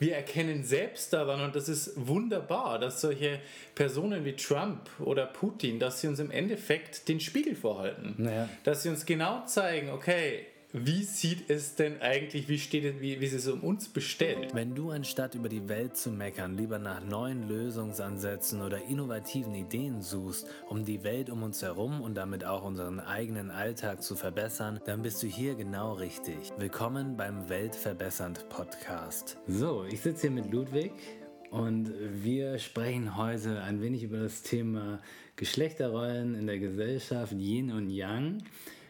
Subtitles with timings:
[0.00, 3.38] wir erkennen selbst daran, und das ist wunderbar, dass solche
[3.74, 8.14] Personen wie Trump oder Putin, dass sie uns im Endeffekt den Spiegel vorhalten.
[8.16, 8.48] Naja.
[8.64, 13.20] Dass sie uns genau zeigen, okay, wie sieht es denn eigentlich, wie steht es, wie,
[13.20, 14.54] wie ist es um uns bestellt?
[14.54, 20.00] Wenn du anstatt über die Welt zu meckern, lieber nach neuen Lösungsansätzen oder innovativen Ideen
[20.00, 24.78] suchst, um die Welt um uns herum und damit auch unseren eigenen Alltag zu verbessern,
[24.84, 26.52] dann bist du hier genau richtig.
[26.56, 29.38] Willkommen beim Weltverbessernd Podcast.
[29.48, 30.92] So, ich sitze hier mit Ludwig
[31.50, 35.00] und wir sprechen heute ein wenig über das Thema
[35.34, 38.38] Geschlechterrollen in der Gesellschaft, Yin und Yang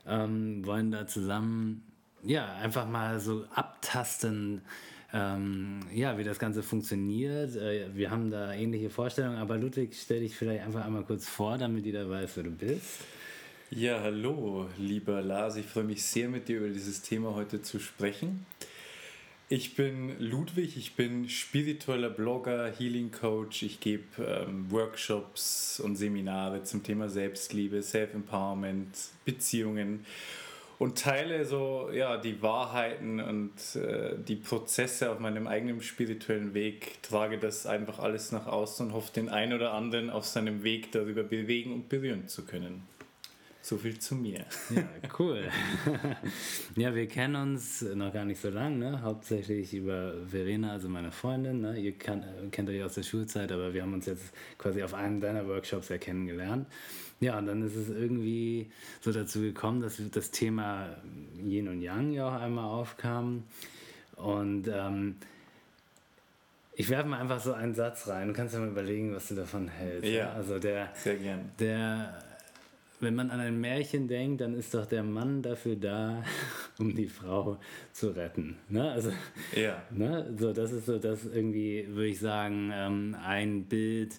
[0.06, 1.82] ähm, wollen da zusammen
[2.22, 4.62] ja einfach mal so abtasten,
[5.12, 7.56] ähm, ja, wie das Ganze funktioniert.
[7.56, 11.58] Äh, wir haben da ähnliche Vorstellungen, aber Ludwig, stell dich vielleicht einfach einmal kurz vor,
[11.58, 13.00] damit jeder weiß, wer du bist.
[13.70, 15.56] Ja, hallo, lieber Lars.
[15.56, 18.44] Ich freue mich sehr, mit dir über dieses Thema heute zu sprechen.
[19.52, 23.64] Ich bin Ludwig, ich bin spiritueller Blogger, Healing Coach.
[23.64, 30.06] Ich gebe ähm, Workshops und Seminare zum Thema Selbstliebe, Self-Empowerment, Beziehungen
[30.78, 37.02] und teile so ja, die Wahrheiten und äh, die Prozesse auf meinem eigenen spirituellen Weg,
[37.02, 40.92] trage das einfach alles nach außen und hoffe, den einen oder anderen auf seinem Weg
[40.92, 42.84] darüber bewegen und berühren zu können.
[43.70, 44.46] So viel zu mir.
[44.74, 44.82] Ja,
[45.20, 45.44] cool.
[46.74, 49.02] ja, wir kennen uns noch gar nicht so lange, ne?
[49.02, 51.60] hauptsächlich über Verena, also meine Freundin.
[51.60, 51.78] Ne?
[51.78, 55.20] Ihr kann, kennt euch aus der Schulzeit, aber wir haben uns jetzt quasi auf einem
[55.20, 56.66] deiner Workshops ja kennengelernt.
[57.20, 60.96] Ja, und dann ist es irgendwie so dazu gekommen, dass das Thema
[61.40, 63.44] Yin und Yang ja auch einmal aufkam.
[64.16, 65.14] Und ähm,
[66.74, 68.26] ich werfe mal einfach so einen Satz rein.
[68.26, 70.10] Du kannst ja mal überlegen, was du davon hältst.
[70.10, 70.32] Ja, ne?
[70.32, 71.52] also der, sehr gern.
[71.60, 72.29] Der
[73.00, 76.22] wenn man an ein Märchen denkt, dann ist doch der Mann dafür da,
[76.78, 77.58] um die Frau
[77.92, 78.56] zu retten.
[78.68, 78.90] Ne?
[78.90, 79.12] Also,
[79.56, 79.82] ja.
[79.90, 80.34] Ne?
[80.38, 84.14] So, das ist so das irgendwie, würde ich sagen, ähm, ein Bild,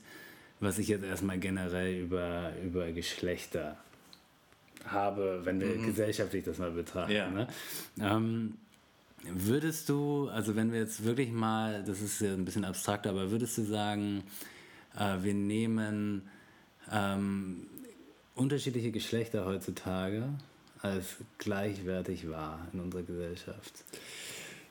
[0.59, 3.77] was ich jetzt erstmal generell über, über Geschlechter
[4.85, 5.85] habe, wenn wir mhm.
[5.85, 7.11] gesellschaftlich das mal betrachten.
[7.11, 7.29] Ja.
[7.29, 7.47] Ne?
[7.99, 8.55] Ähm,
[9.23, 13.29] würdest du, also wenn wir jetzt wirklich mal, das ist ja ein bisschen abstrakt, aber
[13.29, 14.23] würdest du sagen,
[14.97, 16.23] äh, wir nehmen
[16.91, 17.67] ähm,
[18.35, 20.29] unterschiedliche Geschlechter heutzutage
[20.81, 23.83] als gleichwertig wahr in unserer Gesellschaft?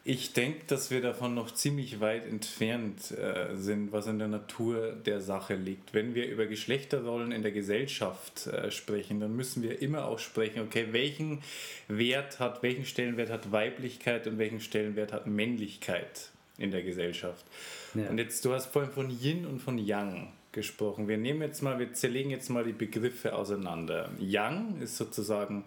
[0.03, 4.93] Ich denke, dass wir davon noch ziemlich weit entfernt äh, sind, was in der Natur
[4.93, 5.93] der Sache liegt.
[5.93, 10.63] Wenn wir über Geschlechterrollen in der Gesellschaft äh, sprechen, dann müssen wir immer auch sprechen,
[10.63, 11.43] okay, welchen
[11.87, 17.45] Wert hat, welchen Stellenwert hat Weiblichkeit und welchen Stellenwert hat Männlichkeit in der Gesellschaft.
[17.95, 18.09] Ja.
[18.09, 21.09] Und jetzt, du hast vorhin von Yin und von Yang gesprochen.
[21.09, 24.11] Wir nehmen jetzt mal, wir zerlegen jetzt mal die Begriffe auseinander.
[24.19, 25.65] Yang ist sozusagen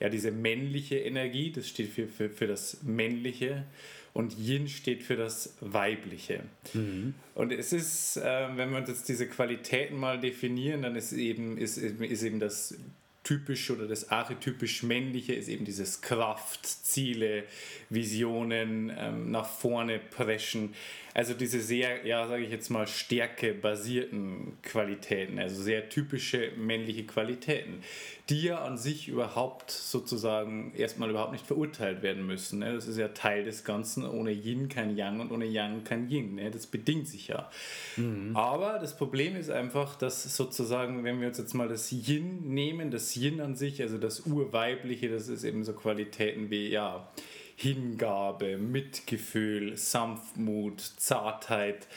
[0.00, 3.64] ja diese männliche Energie, das steht für, für, für das Männliche
[4.12, 6.40] und Yin steht für das Weibliche.
[6.72, 7.14] Mhm.
[7.34, 11.58] Und es ist, äh, wenn wir uns jetzt diese Qualitäten mal definieren, dann ist eben,
[11.58, 12.76] ist, ist eben das
[13.24, 17.42] typisch oder das archetypisch männliche ist eben dieses Kraft, Ziele,
[17.90, 20.74] Visionen, ähm, nach vorne preschen.
[21.16, 27.80] Also diese sehr, ja, sage ich jetzt mal, stärkebasierten Qualitäten, also sehr typische männliche Qualitäten,
[28.28, 32.58] die ja an sich überhaupt sozusagen erstmal überhaupt nicht verurteilt werden müssen.
[32.58, 32.74] Ne?
[32.74, 34.04] Das ist ja Teil des Ganzen.
[34.04, 36.34] Ohne Yin kein Yang und ohne Yang kein Yin.
[36.34, 36.50] Ne?
[36.50, 37.48] Das bedingt sich ja.
[37.96, 38.36] Mhm.
[38.36, 42.90] Aber das Problem ist einfach, dass sozusagen, wenn wir uns jetzt mal das Yin nehmen,
[42.90, 47.08] das Yin an sich, also das Urweibliche, das ist eben so Qualitäten wie, ja,
[47.56, 51.88] Hingabe, Mitgefühl, Sanftmut, Zartheit.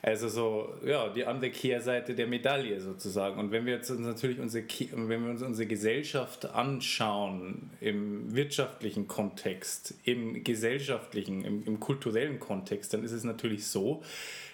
[0.00, 3.38] Also so, ja, die andere Kehrseite der Medaille sozusagen.
[3.38, 9.08] Und wenn wir jetzt uns natürlich unsere, wenn wir uns unsere Gesellschaft anschauen, im wirtschaftlichen
[9.08, 14.04] Kontext, im gesellschaftlichen, im, im kulturellen Kontext, dann ist es natürlich so,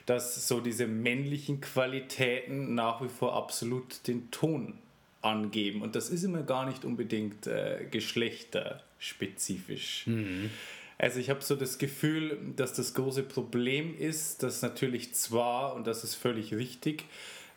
[0.07, 4.79] dass so diese männlichen Qualitäten nach wie vor absolut den Ton
[5.21, 5.83] angeben.
[5.83, 7.87] Und das ist immer gar nicht unbedingt äh,
[9.05, 10.07] geschlechterspezifisch.
[10.07, 10.51] Mhm.
[10.97, 15.87] Also ich habe so das Gefühl, dass das große Problem ist, dass natürlich zwar, und
[15.87, 17.05] das ist völlig richtig,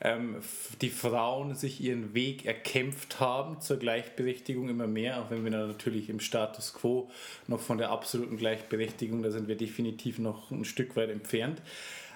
[0.01, 0.38] ähm,
[0.81, 6.09] die Frauen sich ihren Weg erkämpft haben zur Gleichberechtigung immer mehr, auch wenn wir natürlich
[6.09, 7.09] im Status quo
[7.47, 11.61] noch von der absoluten Gleichberechtigung, da sind wir definitiv noch ein Stück weit entfernt.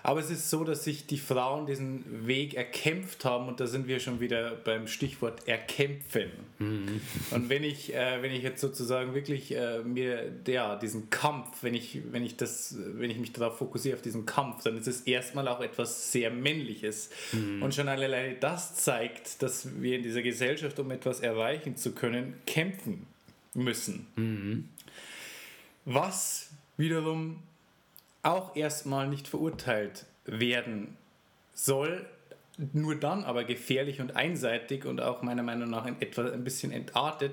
[0.03, 3.87] Aber es ist so, dass sich die Frauen diesen Weg erkämpft haben und da sind
[3.87, 6.31] wir schon wieder beim Stichwort erkämpfen.
[6.59, 7.01] Mhm.
[7.31, 11.75] Und wenn ich, äh, wenn ich jetzt sozusagen wirklich äh, mir ja, diesen Kampf, wenn
[11.75, 15.01] ich, wenn ich das, wenn ich mich darauf fokussiere auf diesen Kampf, dann ist es
[15.01, 17.09] erstmal auch etwas sehr Männliches.
[17.31, 17.61] Mhm.
[17.61, 22.35] Und schon alleine das zeigt, dass wir in dieser Gesellschaft, um etwas erreichen zu können,
[22.47, 23.05] kämpfen
[23.53, 24.07] müssen.
[24.15, 24.69] Mhm.
[25.85, 27.41] Was wiederum
[28.23, 30.97] auch erstmal nicht verurteilt werden
[31.53, 32.05] soll,
[32.73, 36.71] nur dann aber gefährlich und einseitig und auch meiner Meinung nach in etwa ein bisschen
[36.71, 37.31] entartet,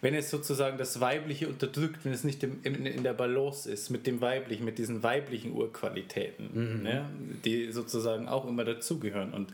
[0.00, 3.90] wenn es sozusagen das Weibliche unterdrückt, wenn es nicht im, in, in der Balance ist
[3.90, 6.82] mit dem Weiblichen, mit diesen weiblichen Urqualitäten, mhm.
[6.82, 7.10] ne,
[7.44, 9.32] die sozusagen auch immer dazugehören.
[9.32, 9.52] Und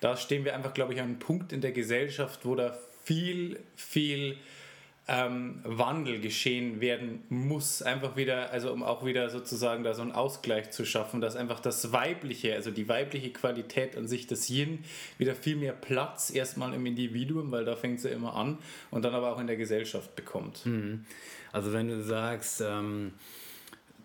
[0.00, 3.58] da stehen wir einfach, glaube ich, an einem Punkt in der Gesellschaft, wo da viel,
[3.76, 4.36] viel
[5.08, 10.12] ähm, Wandel geschehen werden muss, einfach wieder, also um auch wieder sozusagen da so einen
[10.12, 14.84] Ausgleich zu schaffen, dass einfach das Weibliche, also die weibliche Qualität an sich, das Yin,
[15.16, 18.58] wieder viel mehr Platz erstmal im Individuum, weil da fängt sie immer an
[18.90, 20.66] und dann aber auch in der Gesellschaft bekommt.
[20.66, 21.06] Mhm.
[21.52, 23.12] Also wenn du sagst, ähm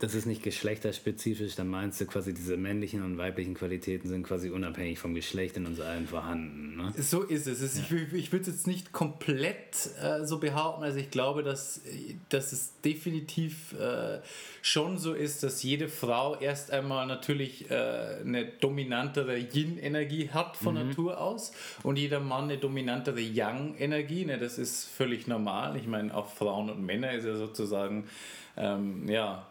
[0.04, 4.50] das ist nicht geschlechterspezifisch, dann meinst du quasi, diese männlichen und weiblichen Qualitäten sind quasi
[4.50, 6.76] unabhängig vom Geschlecht in uns allen vorhanden.
[6.76, 6.94] Ne?
[7.02, 7.62] So ist es.
[7.62, 7.96] es ja.
[7.96, 10.84] Ich, ich würde es jetzt nicht komplett äh, so behaupten.
[10.84, 11.80] Also ich glaube, dass,
[12.28, 14.20] dass es definitiv äh,
[14.62, 20.76] schon so ist, dass jede Frau erst einmal natürlich äh, eine dominantere Yin-Energie hat von
[20.76, 20.90] mhm.
[20.90, 24.26] Natur aus und jeder Mann eine dominantere Yang-Energie.
[24.26, 24.38] Ne?
[24.38, 25.78] Das ist völlig normal.
[25.78, 28.04] Ich meine, auch Frauen und Männer ist ja sozusagen,
[28.58, 29.48] ähm, ja,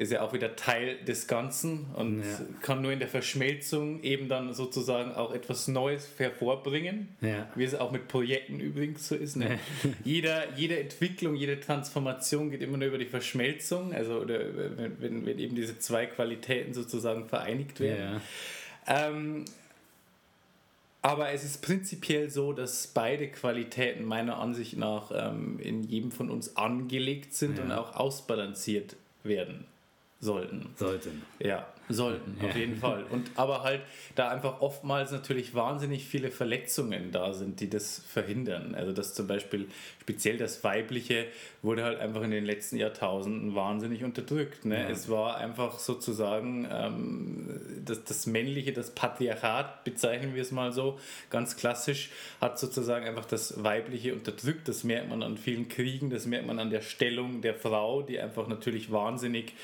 [0.00, 2.40] ist ja auch wieder Teil des Ganzen und ja.
[2.62, 7.46] kann nur in der Verschmelzung eben dann sozusagen auch etwas Neues hervorbringen, ja.
[7.54, 9.36] wie es auch mit Projekten übrigens so ist.
[9.36, 9.58] Ne?
[10.04, 14.38] Jeder, jede Entwicklung, jede Transformation geht immer nur über die Verschmelzung, also oder
[15.00, 18.22] wenn, wenn eben diese zwei Qualitäten sozusagen vereinigt werden.
[18.86, 19.08] Ja.
[19.08, 19.44] Ähm,
[21.02, 26.30] aber es ist prinzipiell so, dass beide Qualitäten meiner Ansicht nach ähm, in jedem von
[26.30, 27.64] uns angelegt sind ja.
[27.64, 29.66] und auch ausbalanciert werden
[30.20, 30.68] sollten.
[30.76, 31.22] Sollten.
[31.38, 33.04] Ja, sollten, auf jeden Fall.
[33.10, 33.80] Und aber halt,
[34.14, 38.74] da einfach oftmals natürlich wahnsinnig viele Verletzungen da sind, die das verhindern.
[38.74, 39.68] Also dass zum Beispiel
[40.00, 41.26] speziell das Weibliche
[41.62, 44.66] wurde halt einfach in den letzten Jahrtausenden wahnsinnig unterdrückt.
[44.66, 44.82] Ne?
[44.82, 44.88] Ja.
[44.90, 50.98] Es war einfach sozusagen ähm, das, das Männliche, das Patriarchat, bezeichnen wir es mal so,
[51.30, 52.10] ganz klassisch,
[52.42, 54.68] hat sozusagen einfach das Weibliche unterdrückt.
[54.68, 58.20] Das merkt man an vielen Kriegen, das merkt man an der Stellung der Frau, die
[58.20, 59.54] einfach natürlich wahnsinnig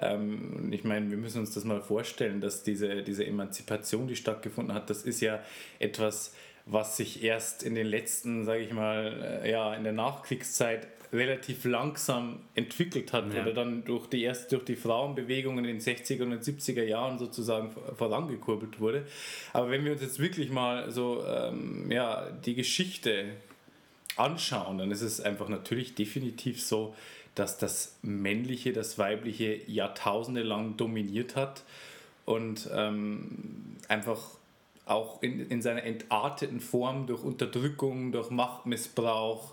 [0.00, 4.74] ähm, ich meine, wir müssen uns das mal vorstellen, dass diese, diese Emanzipation, die stattgefunden
[4.74, 5.40] hat, das ist ja
[5.78, 6.34] etwas,
[6.66, 11.64] was sich erst in den letzten, sage ich mal, äh, ja, in der Nachkriegszeit relativ
[11.64, 13.42] langsam entwickelt hat ja.
[13.42, 17.74] oder dann durch die erst durch die Frauenbewegung in den 60er und 70er Jahren sozusagen
[17.96, 19.06] vorangekurbelt wurde.
[19.54, 23.24] Aber wenn wir uns jetzt wirklich mal so ähm, ja, die Geschichte
[24.16, 26.94] anschauen, dann ist es einfach natürlich definitiv so,
[27.38, 31.62] dass das Männliche das Weibliche Jahrtausende lang dominiert hat
[32.24, 34.18] und ähm, einfach
[34.86, 39.52] auch in, in seiner entarteten Form durch Unterdrückung, durch Machtmissbrauch,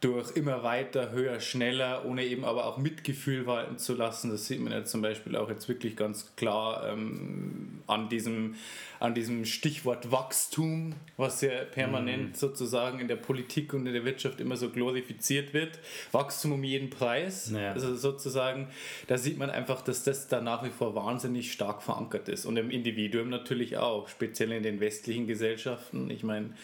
[0.00, 4.30] durch immer weiter, höher, schneller, ohne eben aber auch Mitgefühl walten zu lassen.
[4.30, 8.54] Das sieht man ja zum Beispiel auch jetzt wirklich ganz klar ähm, an, diesem,
[8.98, 12.34] an diesem Stichwort Wachstum, was ja permanent mhm.
[12.34, 15.78] sozusagen in der Politik und in der Wirtschaft immer so glorifiziert wird.
[16.12, 17.50] Wachstum um jeden Preis.
[17.50, 17.72] Naja.
[17.72, 18.68] Also sozusagen,
[19.06, 22.46] da sieht man einfach, dass das da nach wie vor wahnsinnig stark verankert ist.
[22.46, 26.10] Und im Individuum natürlich auch, speziell in den westlichen Gesellschaften.
[26.10, 26.54] Ich meine,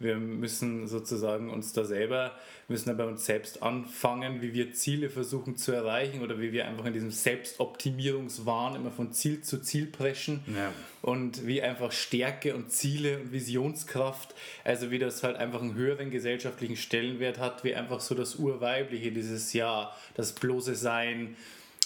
[0.00, 2.32] wir müssen sozusagen uns da selber,
[2.68, 6.66] müssen da bei uns selbst anfangen, wie wir Ziele versuchen zu erreichen oder wie wir
[6.66, 10.72] einfach in diesem Selbstoptimierungswahn immer von Ziel zu Ziel preschen ja.
[11.02, 14.34] und wie einfach Stärke und Ziele und Visionskraft,
[14.64, 19.12] also wie das halt einfach einen höheren gesellschaftlichen Stellenwert hat, wie einfach so das Urweibliche,
[19.12, 21.36] dieses Ja, das bloße Sein,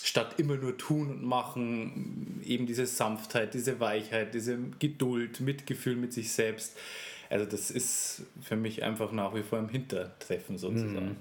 [0.05, 6.13] statt immer nur tun und machen, eben diese Sanftheit, diese Weichheit, diese Geduld, Mitgefühl mit
[6.13, 6.77] sich selbst.
[7.31, 11.11] Also das ist für mich einfach nach wie vor im Hintertreffen sozusagen.
[11.11, 11.17] Mhm.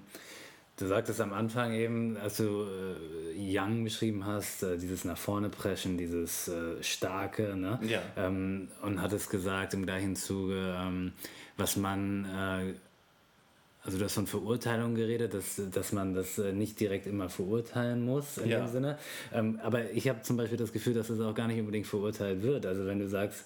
[0.76, 5.50] Du sagtest am Anfang eben, als du äh, Young beschrieben hast, äh, dieses nach vorne
[5.50, 7.80] preschen, dieses äh, starke, ne?
[7.84, 8.02] Ja.
[8.18, 11.14] Ähm, und hattest gesagt im gleichen Zuge, ähm,
[11.58, 12.74] was man, äh,
[13.84, 18.04] also du hast von Verurteilung geredet, dass, dass man das äh, nicht direkt immer verurteilen
[18.04, 18.62] muss in ja.
[18.62, 18.98] dem Sinne.
[19.32, 21.86] Ähm, aber ich habe zum Beispiel das Gefühl, dass es das auch gar nicht unbedingt
[21.86, 22.66] verurteilt wird.
[22.66, 23.46] Also wenn du sagst,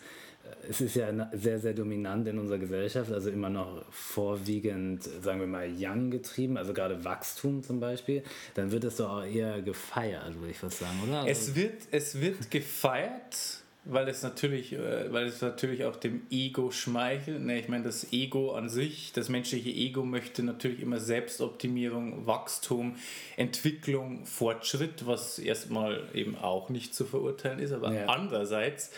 [0.70, 5.48] es ist ja sehr, sehr dominant in unserer Gesellschaft, also immer noch vorwiegend, sagen wir
[5.48, 8.24] mal, Young getrieben, also gerade Wachstum zum Beispiel,
[8.56, 11.28] dann wird es doch auch eher gefeiert, würde ich fast sagen, oder?
[11.28, 16.72] Es wird, es wird gefeiert, weil es natürlich, äh, weil es natürlich auch dem Ego
[16.72, 17.42] schmeichelt.
[17.42, 22.96] Ne, ich meine, das Ego an sich, das menschliche Ego möchte natürlich immer Selbstoptimierung, Wachstum,
[23.38, 28.08] Entwicklung, Fortschritt, was erstmal eben auch nicht zu verurteilen ist, aber ja.
[28.08, 28.92] andererseits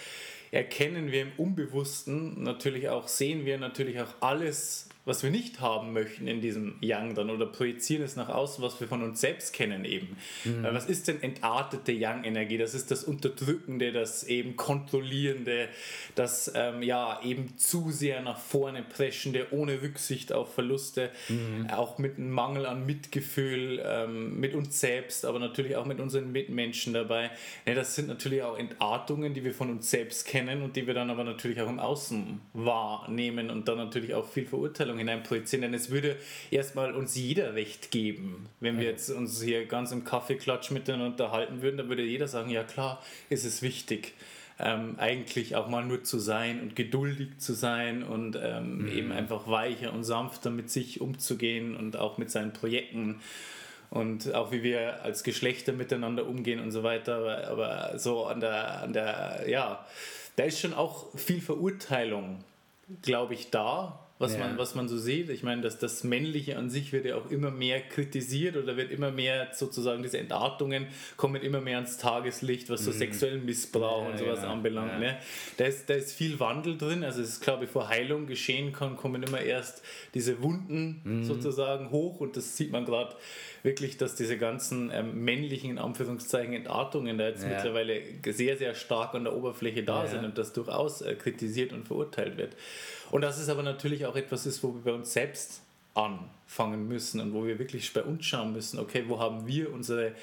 [0.51, 5.91] erkennen wir im Unbewussten natürlich auch, sehen wir natürlich auch alles, was wir nicht haben
[5.91, 9.53] möchten in diesem Yang dann oder projizieren es nach außen, was wir von uns selbst
[9.53, 10.15] kennen eben.
[10.45, 10.63] Mhm.
[10.71, 12.59] Was ist denn entartete Yang-Energie?
[12.59, 15.67] Das ist das Unterdrückende, das eben Kontrollierende,
[16.13, 21.67] das ähm, ja eben zu sehr nach vorne preschende, ohne Rücksicht auf Verluste, mhm.
[21.71, 26.31] auch mit einem Mangel an Mitgefühl ähm, mit uns selbst, aber natürlich auch mit unseren
[26.31, 27.31] Mitmenschen dabei.
[27.65, 30.93] Ja, das sind natürlich auch Entartungen, die wir von uns selbst kennen und die wir
[30.93, 35.73] dann aber natürlich auch im Außen wahrnehmen und dann natürlich auch viel Verurteilung hineinprojizieren, denn
[35.73, 36.15] es würde
[36.51, 38.47] erstmal uns jeder Recht geben.
[38.59, 42.49] Wenn wir jetzt uns hier ganz im Kaffeeklatsch miteinander unterhalten würden, dann würde jeder sagen,
[42.49, 44.13] ja klar, ist es wichtig.
[44.61, 48.97] Ähm, eigentlich auch mal nur zu sein und geduldig zu sein und ähm, mhm.
[48.97, 53.21] eben einfach weicher und sanfter mit sich umzugehen und auch mit seinen Projekten
[53.89, 57.15] und auch wie wir als Geschlechter miteinander umgehen und so weiter.
[57.15, 59.85] Aber, aber so an der, an der, ja,
[60.35, 62.43] da ist schon auch viel Verurteilung,
[63.01, 64.39] glaube ich, da was, ja.
[64.39, 65.29] man, was man so sieht.
[65.29, 68.91] Ich meine, dass das Männliche an sich wird ja auch immer mehr kritisiert oder wird
[68.91, 72.95] immer mehr sozusagen diese Entartungen kommen immer mehr ans Tageslicht, was so mhm.
[72.95, 74.51] sexuellen Missbrauch ja, und sowas genau.
[74.51, 74.91] anbelangt.
[74.91, 74.99] Ja.
[74.99, 75.17] Ne?
[75.55, 77.05] Da, ist, da ist viel Wandel drin.
[77.05, 79.81] Also es ist klar, bevor Heilung geschehen kann, kommen immer erst
[80.13, 81.23] diese Wunden mhm.
[81.23, 83.15] sozusagen hoch und das sieht man gerade
[83.63, 87.49] wirklich, dass diese ganzen ähm, männlichen, in Anführungszeichen, Entartungen da jetzt ja.
[87.49, 90.09] mittlerweile sehr, sehr stark an der Oberfläche da ja.
[90.09, 92.55] sind und das durchaus äh, kritisiert und verurteilt wird.
[93.11, 95.61] Und dass es aber natürlich auch etwas ist, wo wir bei uns selbst
[95.93, 100.13] anfangen müssen und wo wir wirklich bei uns schauen müssen, okay, wo haben wir unsere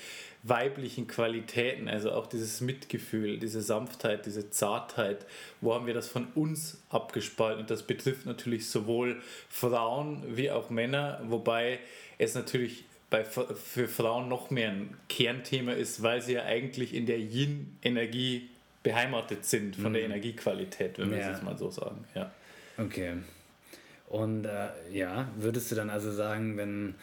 [0.42, 5.26] weiblichen Qualitäten, also auch dieses Mitgefühl, diese Sanftheit, diese Zartheit,
[5.60, 7.62] wo haben wir das von uns abgespalten?
[7.62, 11.80] Und das betrifft natürlich sowohl Frauen wie auch Männer, wobei
[12.18, 17.06] es natürlich bei, für Frauen noch mehr ein Kernthema ist, weil sie ja eigentlich in
[17.06, 18.48] der Yin-Energie
[18.82, 19.94] beheimatet sind, von mhm.
[19.94, 22.04] der Energiequalität, wenn wir es jetzt mal so sagen.
[22.14, 22.30] Ja.
[22.78, 23.14] Okay.
[24.08, 26.94] Und äh, ja, würdest du dann also sagen, wenn,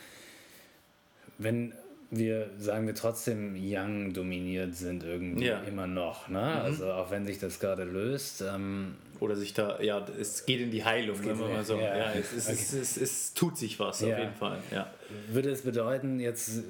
[1.37, 1.73] wenn
[2.11, 5.61] wir, sagen wir trotzdem Young dominiert sind irgendwie ja.
[5.61, 6.39] immer noch, ne?
[6.39, 6.61] Mhm.
[6.61, 8.41] Also auch wenn sich das gerade löst.
[8.41, 11.77] Ähm, Oder sich da, ja, es geht in die Heilung, wenn man mal so.
[11.77, 12.57] Ja, ja es, es, okay.
[12.59, 14.13] es, es, es, tut sich was ja.
[14.13, 14.59] auf jeden Fall.
[14.71, 14.91] Ja.
[15.29, 16.63] Würde es bedeuten, jetzt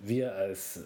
[0.00, 0.80] wir als äh,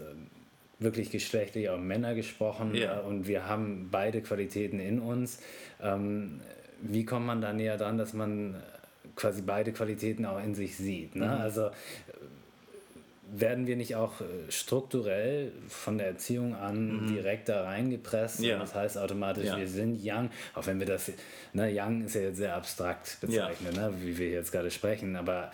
[0.78, 3.00] wirklich geschlechtlich auch Männer gesprochen ja.
[3.00, 5.40] Äh, und wir haben beide Qualitäten in uns.
[5.82, 6.40] Ähm,
[6.80, 8.56] wie kommt man da näher dran, dass man
[9.16, 11.16] quasi beide Qualitäten auch in sich sieht?
[11.16, 11.26] Ne?
[11.26, 11.32] Mhm.
[11.32, 11.70] Also
[13.30, 17.06] werden wir nicht auch äh, strukturell von der Erziehung an mhm.
[17.08, 18.40] direkt da reingepresst?
[18.40, 18.58] Ja.
[18.58, 19.58] Das heißt automatisch, ja.
[19.58, 21.12] wir sind Young, auch wenn wir das,
[21.52, 23.88] ne, Young ist ja jetzt sehr abstrakt bezeichnet, ja.
[23.88, 25.50] ne, wie wir jetzt gerade sprechen, aber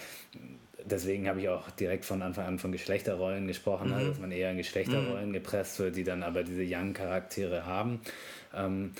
[0.85, 4.09] deswegen habe ich auch direkt von Anfang an von Geschlechterrollen gesprochen, ne, mhm.
[4.09, 5.35] dass man eher in Geschlechterrollen mhm.
[5.35, 8.01] gepresst wird, die dann aber diese Young-Charaktere haben.
[8.55, 8.93] Ähm,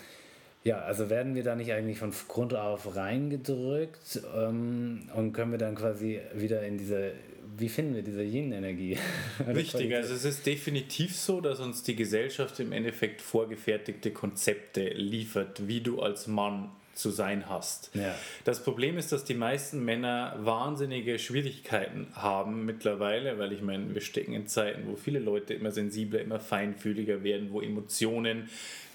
[0.65, 5.59] ja, also werden wir da nicht eigentlich von Grund auf reingedrückt ähm, und können wir
[5.59, 7.13] dann quasi wieder in diese,
[7.59, 8.97] wie finden wir diese Yin-Energie?
[9.47, 15.69] Richtig, also es ist definitiv so, dass uns die Gesellschaft im Endeffekt vorgefertigte Konzepte liefert,
[15.69, 17.91] wie du als Mann zu sein hast.
[17.95, 18.15] Ja.
[18.45, 24.01] Das Problem ist, dass die meisten Männer wahnsinnige Schwierigkeiten haben mittlerweile, weil ich meine, wir
[24.01, 28.49] stecken in Zeiten, wo viele Leute immer sensibler, immer feinfühliger werden, wo Emotionen,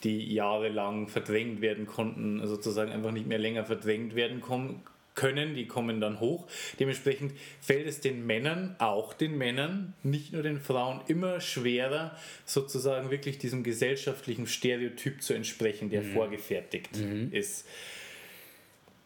[0.04, 4.42] die jahrelang verdrängt werden konnten, sozusagen einfach nicht mehr länger verdrängt werden
[5.20, 6.48] können, die kommen dann hoch.
[6.80, 13.12] Dementsprechend fällt es den Männern, auch den Männern, nicht nur den Frauen, immer schwerer, sozusagen
[13.12, 16.14] wirklich diesem gesellschaftlichen Stereotyp zu entsprechen, der mhm.
[16.14, 17.34] vorgefertigt mhm.
[17.34, 17.68] ist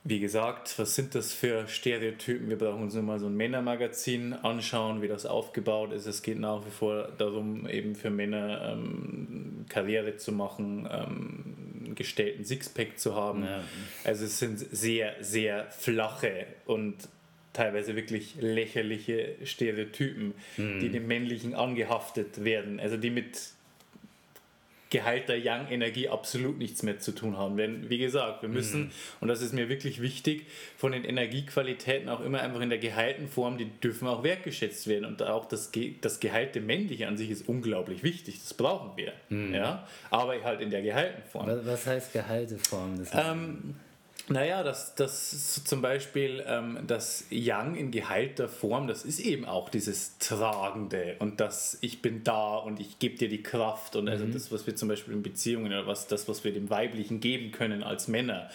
[0.06, 2.50] wie gesagt, was sind das für Stereotypen?
[2.50, 6.06] Wir brauchen uns nur mal so ein Männermagazin anschauen, wie das aufgebaut ist.
[6.08, 12.44] Es geht nach wie vor darum, eben für Männer ähm, Karriere zu machen, ähm, gestellten
[12.44, 13.44] Sixpack zu haben.
[13.44, 13.64] Ja.
[14.04, 16.96] Also es sind sehr, sehr flache und
[17.54, 20.80] teilweise wirklich lächerliche Stereotypen, mhm.
[20.82, 22.82] die dem Männlichen angehaftet werden.
[22.82, 23.40] Also die mit
[24.94, 27.58] geheilter Yang-Energie absolut nichts mehr zu tun haben.
[27.58, 28.92] Denn, wie gesagt, wir müssen, mhm.
[29.22, 30.46] und das ist mir wirklich wichtig,
[30.78, 35.06] von den Energiequalitäten auch immer einfach in der geheilten Form, die dürfen auch wertgeschätzt werden.
[35.06, 35.72] Und auch das,
[36.02, 38.40] das geheilte Männliche an sich ist unglaublich wichtig.
[38.40, 39.14] Das brauchen wir.
[39.30, 39.56] Mhm.
[39.56, 39.88] Ja?
[40.12, 41.50] Aber halt in der geheilten Form.
[41.66, 43.04] Was heißt geheilte Form?
[43.14, 43.76] Ähm,
[44.30, 49.68] naja, das, das zum Beispiel ähm, das Yang in geheilter Form, das ist eben auch
[49.68, 54.25] dieses Tragende und das Ich bin da und ich gebe dir die Kraft und also
[54.25, 54.32] mhm.
[54.32, 57.51] das, was wir zum Beispiel in Beziehungen oder was, das, was wir dem Weiblichen geben
[57.51, 58.50] können als Männer.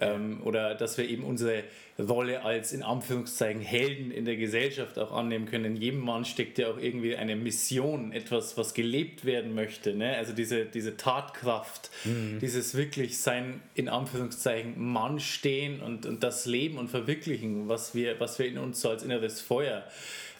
[0.00, 1.62] Ähm, oder dass wir eben unsere
[1.98, 5.64] Rolle als in Anführungszeichen Helden in der Gesellschaft auch annehmen können.
[5.64, 9.94] In jedem Mann steckt ja auch irgendwie eine Mission, etwas, was gelebt werden möchte.
[9.94, 10.16] Ne?
[10.16, 12.38] Also diese, diese Tatkraft, mhm.
[12.40, 18.20] dieses wirklich sein in Anführungszeichen Mann stehen und, und das Leben und verwirklichen, was wir,
[18.20, 19.84] was wir in uns so als inneres Feuer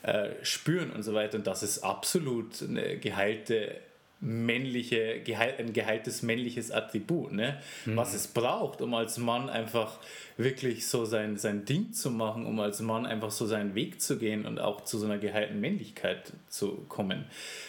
[0.05, 1.39] äh, spüren und so weiter.
[1.39, 3.81] Und das ist absolut eine geheilte
[4.21, 5.23] männliche,
[5.59, 7.59] ein geheiltes männliches Attribut, ne?
[7.85, 7.97] Mhm.
[7.97, 9.99] was es braucht, um als Mann einfach
[10.37, 14.19] wirklich so sein, sein Ding zu machen, um als Mann einfach so seinen Weg zu
[14.19, 17.27] gehen und auch zu so einer geheilten Männlichkeit zu kommen.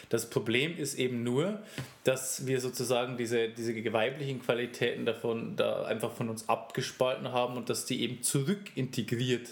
[0.10, 1.60] Das Problem ist eben nur,
[2.04, 7.70] dass wir sozusagen diese, diese weiblichen Qualitäten davon da einfach von uns abgespalten haben und
[7.70, 9.50] dass die eben zurück integriert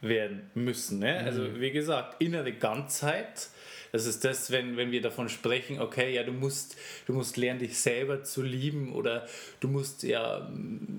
[0.00, 0.98] werden müssen.
[0.98, 1.18] Ne?
[1.18, 1.60] Also mhm.
[1.60, 3.48] wie gesagt, innere Ganzheit
[3.92, 7.60] das ist das, wenn, wenn wir davon sprechen, okay, ja, du musst, du musst lernen,
[7.60, 9.26] dich selber zu lieben oder
[9.60, 10.50] du musst ja,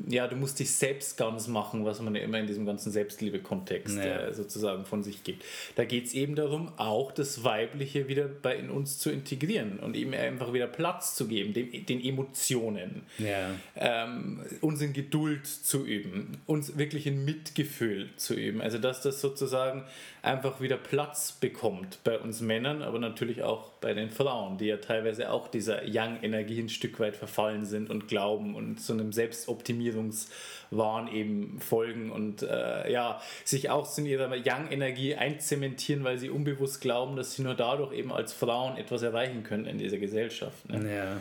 [0.08, 3.98] ja, du musst dich selbst ganz machen, was man ja immer in diesem ganzen Selbstliebe-Kontext
[3.98, 4.28] ja.
[4.28, 5.44] äh, sozusagen von sich gibt.
[5.76, 9.96] Da geht es eben darum, auch das Weibliche wieder bei in uns zu integrieren und
[9.96, 13.52] ihm einfach wieder Platz zu geben, dem, den Emotionen, ja.
[13.76, 18.62] ähm, uns in Geduld zu üben, uns wirklich in Mitgefühl zu üben.
[18.62, 19.86] Also dass das sozusagen
[20.22, 24.78] einfach wieder Platz bekommt bei uns Männern, aber natürlich auch bei den Frauen, die ja
[24.78, 31.08] teilweise auch dieser Young-Energie ein Stück weit verfallen sind und glauben und so einem Selbstoptimierungswahn
[31.08, 37.16] eben folgen und äh, ja, sich auch in ihrer Young-Energie einzementieren, weil sie unbewusst glauben,
[37.16, 40.70] dass sie nur dadurch eben als Frauen etwas erreichen können in dieser Gesellschaft.
[40.70, 40.96] Ne?
[40.96, 41.18] Ja.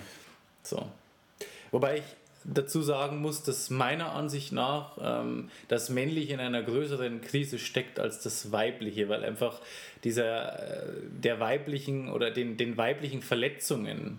[0.63, 0.87] So.
[1.71, 2.05] Wobei ich
[2.45, 8.01] dazu sagen muss, dass meiner Ansicht nach ähm, das Männliche in einer größeren Krise steckt
[8.01, 9.61] als das Weibliche, weil einfach
[10.05, 10.93] dieser, äh,
[11.23, 14.19] der weiblichen oder den, den weiblichen Verletzungen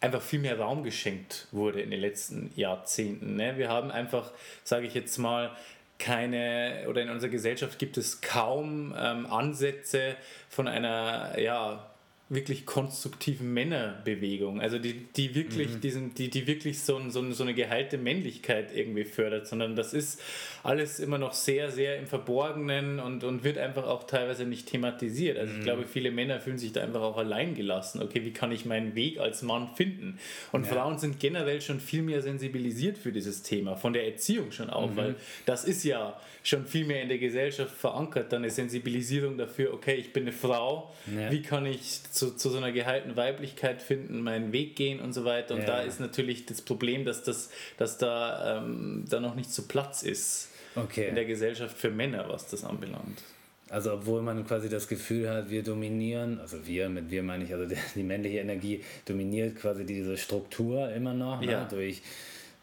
[0.00, 3.36] einfach viel mehr Raum geschenkt wurde in den letzten Jahrzehnten.
[3.36, 3.56] Ne?
[3.56, 4.32] Wir haben einfach,
[4.64, 5.56] sage ich jetzt mal,
[5.98, 10.16] keine, oder in unserer Gesellschaft gibt es kaum ähm, Ansätze
[10.48, 11.91] von einer, ja,
[12.32, 15.80] wirklich konstruktiven Männerbewegung, also die, die wirklich mhm.
[15.80, 20.20] diesen, die, die wirklich so, so, so eine geheilte Männlichkeit irgendwie fördert, sondern das ist
[20.62, 25.36] alles immer noch sehr, sehr im Verborgenen und, und wird einfach auch teilweise nicht thematisiert.
[25.36, 25.58] Also mhm.
[25.58, 28.00] ich glaube, viele Männer fühlen sich da einfach auch allein gelassen.
[28.00, 30.18] Okay, wie kann ich meinen Weg als Mann finden?
[30.52, 30.72] Und ja.
[30.72, 34.90] Frauen sind generell schon viel mehr sensibilisiert für dieses Thema, von der Erziehung schon auch,
[34.90, 34.96] mhm.
[34.96, 35.14] weil
[35.46, 39.94] das ist ja schon viel mehr in der Gesellschaft verankert, dann eine Sensibilisierung dafür, okay,
[39.94, 41.30] ich bin eine Frau, ja.
[41.30, 45.24] wie kann ich zu, zu so einer gehaltenen Weiblichkeit finden, meinen Weg gehen und so
[45.24, 45.54] weiter.
[45.54, 45.66] Und ja.
[45.66, 50.02] da ist natürlich das Problem, dass, das, dass da, ähm, da noch nicht so Platz
[50.02, 51.08] ist okay.
[51.08, 53.22] in der Gesellschaft für Männer, was das anbelangt.
[53.68, 57.54] Also obwohl man quasi das Gefühl hat, wir dominieren, also wir, mit wir meine ich,
[57.54, 61.60] also die, die männliche Energie dominiert quasi diese Struktur immer noch ne, ja.
[61.62, 62.02] ne, durch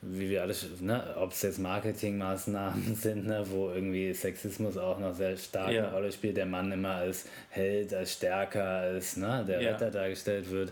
[0.02, 5.14] wie wir alles, ne, ob es jetzt Marketingmaßnahmen sind, ne, wo irgendwie Sexismus auch noch
[5.14, 5.84] sehr stark ja.
[5.84, 9.72] eine Rolle spielt, der Mann immer als Held, als stärker, als ne, der ja.
[9.72, 10.72] Retter dargestellt wird,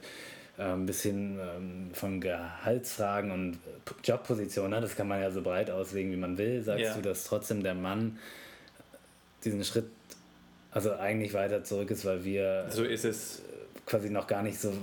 [0.59, 3.59] ähm, bis hin ähm, von Gehaltsfragen und
[4.03, 6.93] Jobpositionen, ne, das kann man ja so breit auslegen, wie man will, sagst ja.
[6.95, 8.17] du, dass trotzdem der Mann
[9.43, 9.85] diesen Schritt
[10.71, 13.41] also eigentlich weiter zurück ist, weil wir so ist es
[13.85, 14.73] quasi noch gar nicht so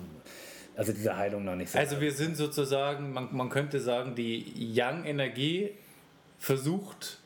[0.76, 1.78] also diese Heilung noch nicht so.
[1.78, 5.70] Also wir sind sozusagen, man, man könnte sagen, die Yang-Energie
[6.38, 7.18] versucht,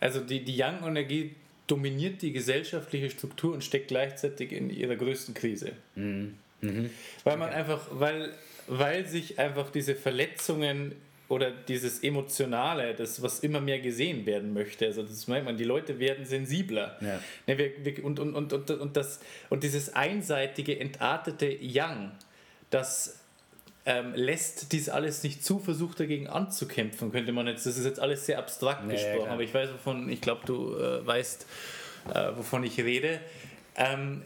[0.00, 1.34] also die, die Yang-Energie
[1.66, 5.72] dominiert die gesellschaftliche Struktur und steckt gleichzeitig in ihrer größten Krise.
[5.94, 6.34] Mhm.
[6.64, 6.90] Mhm.
[7.24, 7.58] Weil man okay.
[7.58, 8.32] einfach, weil,
[8.66, 10.94] weil sich einfach diese Verletzungen
[11.28, 14.86] oder dieses Emotionale, das, was immer mehr gesehen werden möchte.
[14.86, 16.98] Also das merkt man, die Leute werden sensibler.
[17.00, 17.20] Ja.
[17.46, 17.72] Ne,
[18.02, 22.12] und, und, und, und, und, das, und dieses einseitige, entartete Yang,
[22.70, 23.20] das
[23.86, 28.00] ähm, lässt dies alles nicht zu, versucht dagegen anzukämpfen, könnte man jetzt, das ist jetzt
[28.00, 31.46] alles sehr abstrakt nee, gesprochen, aber ich weiß, wovon, ich glaube, du äh, weißt,
[32.14, 33.20] äh, wovon ich rede.
[33.76, 34.22] Ähm,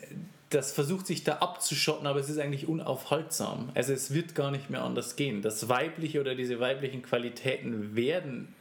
[0.51, 3.71] das versucht sich da abzuschotten, aber es ist eigentlich unaufhaltsam.
[3.75, 5.43] Also es wird gar nicht mehr anders gehen.
[5.43, 8.55] Das Weibliche oder diese weiblichen Qualitäten werden,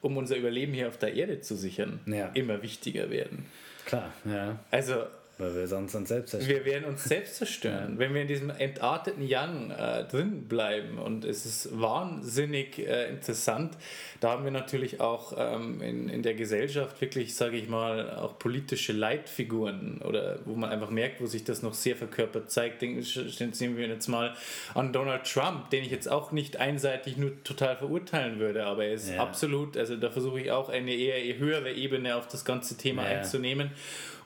[0.00, 2.26] um unser Überleben hier auf der Erde zu sichern, ja.
[2.34, 3.46] immer wichtiger werden.
[3.86, 4.58] Klar, ja.
[4.70, 5.04] Also
[5.42, 6.56] weil wir sonst uns selbst zerstören.
[6.56, 7.98] Wir werden uns selbst zerstören.
[7.98, 13.76] Wenn wir in diesem entarteten Yang äh, drin bleiben und es ist wahnsinnig äh, interessant,
[14.20, 18.38] da haben wir natürlich auch ähm, in, in der Gesellschaft wirklich, sage ich mal, auch
[18.38, 22.82] politische Leitfiguren oder wo man einfach merkt, wo sich das noch sehr verkörpert zeigt.
[22.82, 24.34] Denken, sehen wir jetzt mal
[24.74, 28.94] an Donald Trump, den ich jetzt auch nicht einseitig nur total verurteilen würde, aber er
[28.94, 29.20] ist ja.
[29.20, 33.18] absolut, also da versuche ich auch eine eher höhere Ebene auf das ganze Thema ja.
[33.18, 33.72] einzunehmen.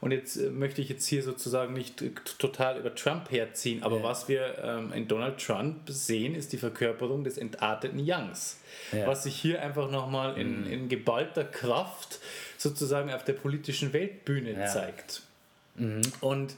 [0.01, 2.03] Und jetzt äh, möchte ich jetzt hier sozusagen nicht
[2.39, 4.03] total über Trump herziehen, aber ja.
[4.03, 8.59] was wir ähm, in Donald Trump sehen, ist die Verkörperung des entarteten Youngs.
[8.93, 9.07] Ja.
[9.07, 10.73] Was sich hier einfach nochmal in, mhm.
[10.73, 12.21] in geballter Kraft
[12.59, 14.67] sozusagen auf der politischen Weltbühne ja.
[14.67, 15.23] zeigt.
[15.77, 16.03] Mhm.
[16.21, 16.55] Und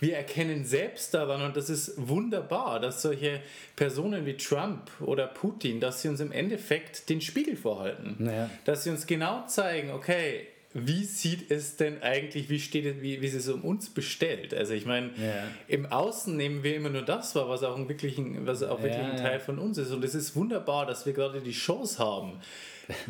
[0.00, 3.40] wir erkennen selbst daran, und das ist wunderbar, dass solche
[3.76, 8.16] Personen wie Trump oder Putin, dass sie uns im Endeffekt den Spiegel vorhalten.
[8.26, 8.50] Ja.
[8.64, 13.20] Dass sie uns genau zeigen, okay, wie sieht es denn eigentlich, wie steht es, wie,
[13.20, 14.54] wie ist es um uns bestellt?
[14.54, 15.44] Also ich meine, ja.
[15.68, 19.02] im Außen nehmen wir immer nur das wahr, was auch, ein wirklichen, was auch wirklich
[19.02, 19.90] ja, ein Teil von uns ist.
[19.90, 22.40] Und es ist wunderbar, dass wir gerade die Chance haben,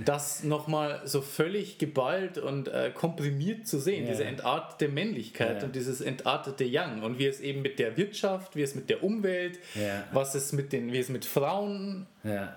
[0.05, 4.11] das nochmal so völlig geballt und äh, komprimiert zu sehen, ja.
[4.11, 5.64] diese entartete Männlichkeit ja.
[5.64, 9.03] und dieses entartete Young und wie es eben mit der Wirtschaft, wie es mit der
[9.03, 10.05] Umwelt, ja.
[10.12, 12.07] was es mit den, wie es mit Frauen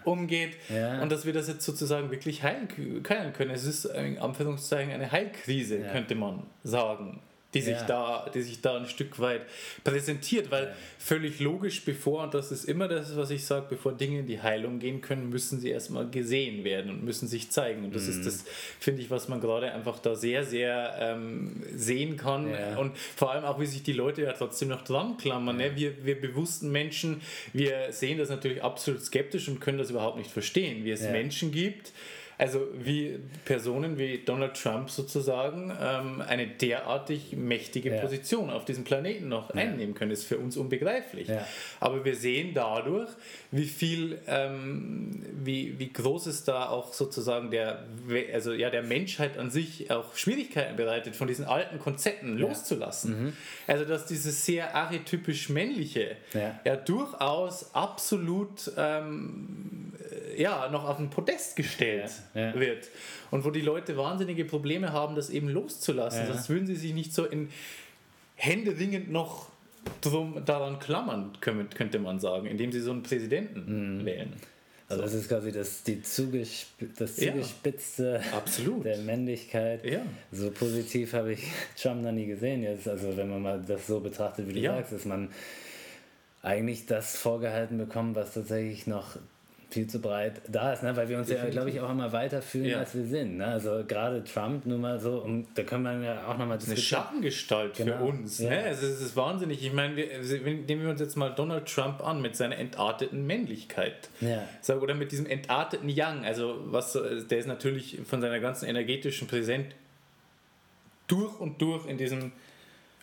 [0.03, 0.57] umgeht
[1.01, 2.67] und dass wir das jetzt sozusagen wirklich heilen,
[3.09, 3.51] heilen können.
[3.51, 7.21] Es ist in Anführungszeichen eine Heilkrise, könnte man sagen
[7.55, 7.85] die sich, ja.
[7.85, 9.41] da, die sich da ein Stück weit
[9.83, 10.73] präsentiert, weil ja.
[10.99, 14.41] völlig logisch, bevor, und das ist immer das, was ich sage, bevor Dinge in die
[14.41, 17.85] Heilung gehen können, müssen sie erstmal gesehen werden und müssen sich zeigen.
[17.85, 18.09] Und das mhm.
[18.11, 18.45] ist das,
[18.79, 22.49] finde ich, was man gerade einfach da sehr, sehr ähm, sehen kann.
[22.51, 22.77] Ja.
[22.77, 25.57] Und vor allem auch, wie sich die Leute ja trotzdem noch dran klammern.
[25.57, 25.75] Ne?
[25.75, 27.21] Wir, wir bewussten Menschen,
[27.53, 31.51] wir sehen das natürlich absolut skeptisch und können das überhaupt nicht verstehen, wie es Menschen
[31.53, 31.93] gibt,
[32.37, 38.01] also wie Personen wie Donald Trump sozusagen ähm, eine derartig mächtige ja.
[38.01, 39.61] Position auf diesem Planeten noch ja.
[39.61, 41.29] einnehmen können, ist für uns unbegreiflich.
[41.29, 41.47] Ja.
[41.79, 43.09] Aber wir sehen dadurch,
[43.51, 47.85] wie viel, ähm, wie, wie groß es da auch sozusagen der,
[48.33, 53.25] also ja, der Menschheit an sich auch Schwierigkeiten bereitet, von diesen alten Konzepten loszulassen.
[53.25, 53.33] Mhm.
[53.67, 56.17] Also dass dieses sehr archetypisch männliche
[56.65, 59.93] ja, durchaus absolut ähm,
[60.37, 62.89] ja, noch auf ein Podest gestellt ja, wird.
[63.31, 66.21] Und wo die Leute wahnsinnige Probleme haben, das eben loszulassen.
[66.21, 66.33] Ja.
[66.33, 67.49] Sonst würden sie sich nicht so in
[68.35, 69.47] Hände ringend noch
[70.01, 74.05] drum, daran klammern, könnte man sagen, indem sie so einen Präsidenten mhm.
[74.05, 74.33] wählen.
[74.87, 75.07] Also so.
[75.07, 76.67] das ist quasi das, die Zugesp
[76.97, 79.83] das Zugespitzte ja, der Männlichkeit.
[79.83, 80.01] Ja.
[80.31, 81.43] So positiv habe ich
[81.81, 82.87] Trump noch nie gesehen jetzt.
[82.87, 84.75] Also wenn man mal das so betrachtet, wie du ja.
[84.75, 85.29] sagst, dass man
[86.43, 89.17] eigentlich das vorgehalten bekommt, was tatsächlich noch
[89.75, 90.95] viel zu breit da ist, ne?
[90.95, 91.53] weil wir uns Definitiv.
[91.53, 92.79] ja, glaube ich, auch immer weiter fühlen, ja.
[92.79, 93.37] als wir sind.
[93.37, 93.45] Ne?
[93.45, 96.77] Also gerade Trump nur mal so, und da können wir ja auch nochmal diskutieren.
[96.77, 97.97] Eine Schattengestalt genau.
[97.97, 98.39] für uns.
[98.39, 98.51] Ja.
[98.51, 98.63] Ne?
[98.63, 99.65] Also es ist wahnsinnig.
[99.65, 104.09] Ich meine, wir, nehmen wir uns jetzt mal Donald Trump an mit seiner entarteten Männlichkeit.
[104.21, 104.47] Ja.
[104.75, 106.23] Oder mit diesem entarteten Young.
[106.23, 109.67] Also was, der ist natürlich von seiner ganzen energetischen Präsenz
[111.07, 112.31] durch und durch in diesem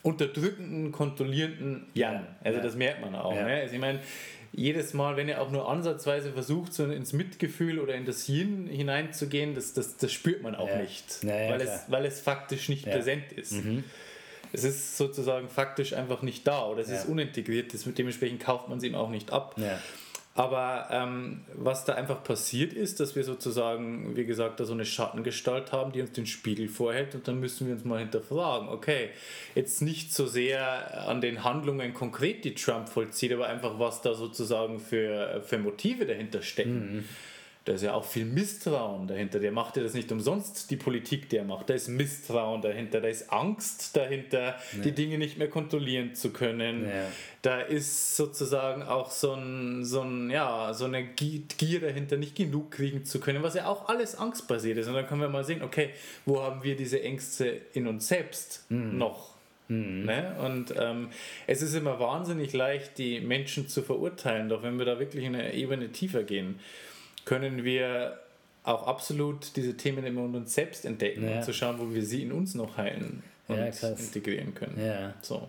[0.03, 2.27] unterdrückenden, kontrollierenden Young.
[2.43, 3.35] Also das merkt man auch.
[3.35, 3.61] Ne?
[3.61, 4.01] Also ich meine,
[4.53, 8.67] jedes Mal, wenn er auch nur ansatzweise versucht, so ins Mitgefühl oder in das Yin
[8.67, 10.79] hineinzugehen, das, das, das spürt man auch ja.
[10.79, 13.53] nicht, ja, ja, weil, es, weil es faktisch nicht präsent ist.
[13.53, 13.85] Mhm.
[14.53, 18.79] Es ist sozusagen faktisch einfach nicht da oder es ist unintegriert, das, dementsprechend kauft man
[18.79, 19.55] es ihm auch nicht ab.
[20.35, 24.87] Aber ähm, was da einfach passiert ist, dass wir sozusagen, wie gesagt, da so eine
[24.87, 29.11] Schattengestalt haben, die uns den Spiegel vorhält und dann müssen wir uns mal hinterfragen, okay,
[29.55, 34.15] jetzt nicht so sehr an den Handlungen konkret, die Trump vollzieht, aber einfach, was da
[34.15, 36.97] sozusagen für, für Motive dahinter stecken.
[36.97, 37.05] Mhm
[37.65, 39.39] da ist ja auch viel Misstrauen dahinter.
[39.39, 41.71] Der macht ja das nicht umsonst, die Politik, der macht.
[41.71, 44.83] Da ist Misstrauen dahinter, da ist Angst dahinter, ja.
[44.83, 46.87] die Dinge nicht mehr kontrollieren zu können.
[46.87, 47.07] Ja.
[47.43, 52.73] Da ist sozusagen auch so, ein, so, ein, ja, so eine Gier dahinter, nicht genug
[52.73, 54.89] kriegen zu können, was ja auch alles angstbasiert ist.
[54.89, 55.91] Und dann können wir mal sehen, okay,
[56.27, 58.99] wo haben wir diese Ängste in uns selbst mhm.
[58.99, 59.31] noch?
[59.69, 60.05] Mhm.
[60.05, 60.35] Ne?
[60.45, 61.11] Und ähm,
[61.47, 65.37] es ist immer wahnsinnig leicht, die Menschen zu verurteilen, doch wenn wir da wirklich in
[65.37, 66.59] eine Ebene tiefer gehen
[67.25, 68.19] können wir
[68.65, 71.37] auch absolut diese Themen immer in uns selbst entdecken ja.
[71.37, 74.79] und zu schauen, wo wir sie in uns noch heilen und ja, integrieren können.
[74.85, 75.15] Ja.
[75.21, 75.49] So.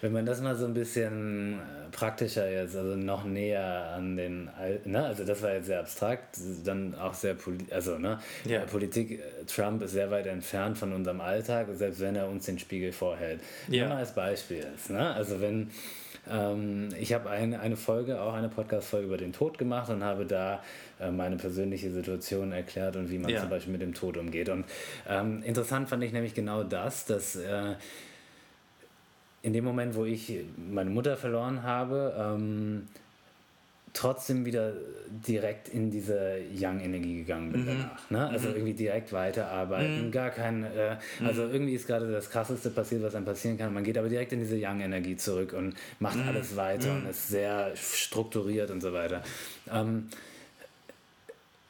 [0.00, 4.48] Wenn man das mal so ein bisschen äh, praktischer jetzt, also noch näher an den,
[4.86, 7.36] ne, also das war jetzt sehr abstrakt, dann auch sehr,
[7.70, 8.60] also ne, ja.
[8.60, 12.58] Politik, äh, Trump ist sehr weit entfernt von unserem Alltag, selbst wenn er uns den
[12.58, 13.40] Spiegel vorhält.
[13.68, 13.84] Ja.
[13.84, 15.70] Nur mal als Beispiel jetzt, ne, also wenn,
[16.98, 20.62] ich habe eine, eine Folge, auch eine Podcast-Folge über den Tod gemacht und habe da
[21.00, 23.40] äh, meine persönliche Situation erklärt und wie man ja.
[23.40, 24.48] zum Beispiel mit dem Tod umgeht.
[24.48, 24.64] Und
[25.08, 27.74] ähm, interessant fand ich nämlich genau das, dass äh,
[29.42, 32.86] in dem Moment, wo ich meine Mutter verloren habe, ähm,
[33.92, 34.72] trotzdem wieder
[35.26, 37.66] direkt in diese Young-Energie gegangen bin mhm.
[37.66, 38.10] danach.
[38.10, 38.28] Ne?
[38.28, 38.54] Also mhm.
[38.54, 40.10] irgendwie direkt weiterarbeiten, mhm.
[40.12, 41.52] gar kein, äh, also mhm.
[41.52, 43.74] irgendwie ist gerade das Krasseste passiert, was einem passieren kann.
[43.74, 46.28] Man geht aber direkt in diese Young-Energie zurück und macht mhm.
[46.28, 47.10] alles weiter und mhm.
[47.10, 49.22] ist sehr strukturiert und so weiter.
[49.72, 50.08] Ähm,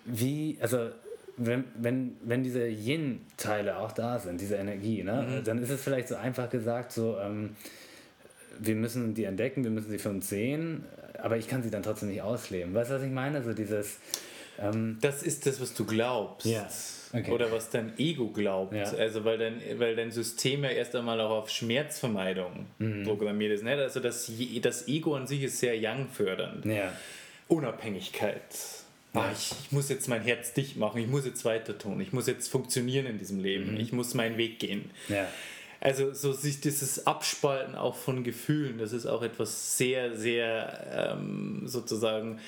[0.05, 0.91] wie, also
[1.37, 6.09] wenn, wenn, wenn diese Yin-Teile auch da sind, diese Energie, ne, dann ist es vielleicht
[6.09, 7.57] so einfach gesagt, so, ähm,
[8.59, 10.85] wir müssen die entdecken, wir müssen sie für uns sehen,
[11.23, 12.75] aber ich kann sie dann trotzdem nicht ausleben.
[12.75, 13.43] Weißt du, was ich meine?
[13.43, 13.99] So dieses.
[14.59, 16.47] Ähm, Das ist das, was du glaubst.
[16.47, 16.69] Ja,
[17.15, 17.31] okay.
[17.31, 18.75] Oder was dein Ego glaubt.
[18.75, 18.85] Ja.
[18.85, 23.05] Also weil dein, weil dein System ja erst einmal auch auf Schmerzvermeidung Mhm.
[23.05, 23.65] programmiert ist.
[23.65, 23.79] Nicht?
[23.79, 24.31] Also das,
[24.63, 26.65] das Ego an sich ist sehr young fördernd.
[26.67, 26.93] ja.
[27.49, 28.43] Unabhängigkeit.
[29.13, 32.13] Ah, ich, ich muss jetzt mein Herz dicht machen, ich muss jetzt weiter tun, ich
[32.13, 34.89] muss jetzt funktionieren in diesem Leben, ich muss meinen Weg gehen.
[35.09, 35.27] Ja.
[35.81, 41.63] Also so sich dieses Abspalten auch von Gefühlen, das ist auch etwas sehr, sehr ähm,
[41.65, 42.39] sozusagen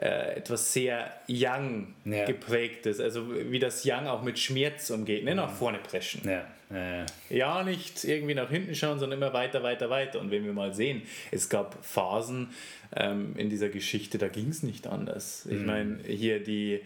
[0.00, 2.24] äh, etwas sehr Young Ja.
[2.26, 3.00] geprägtes.
[3.00, 6.22] Also wie das Young auch mit Schmerz umgeht, nicht nach vorne preschen.
[6.28, 6.44] Ja.
[6.70, 7.06] Ja.
[7.30, 7.62] ja.
[7.64, 10.20] Nicht irgendwie nach hinten schauen, sondern immer weiter, weiter, weiter.
[10.20, 12.50] Und wenn wir mal sehen, es gab Phasen
[12.94, 15.46] ähm, in dieser Geschichte, da ging es nicht anders.
[15.50, 16.82] Ich meine, hier die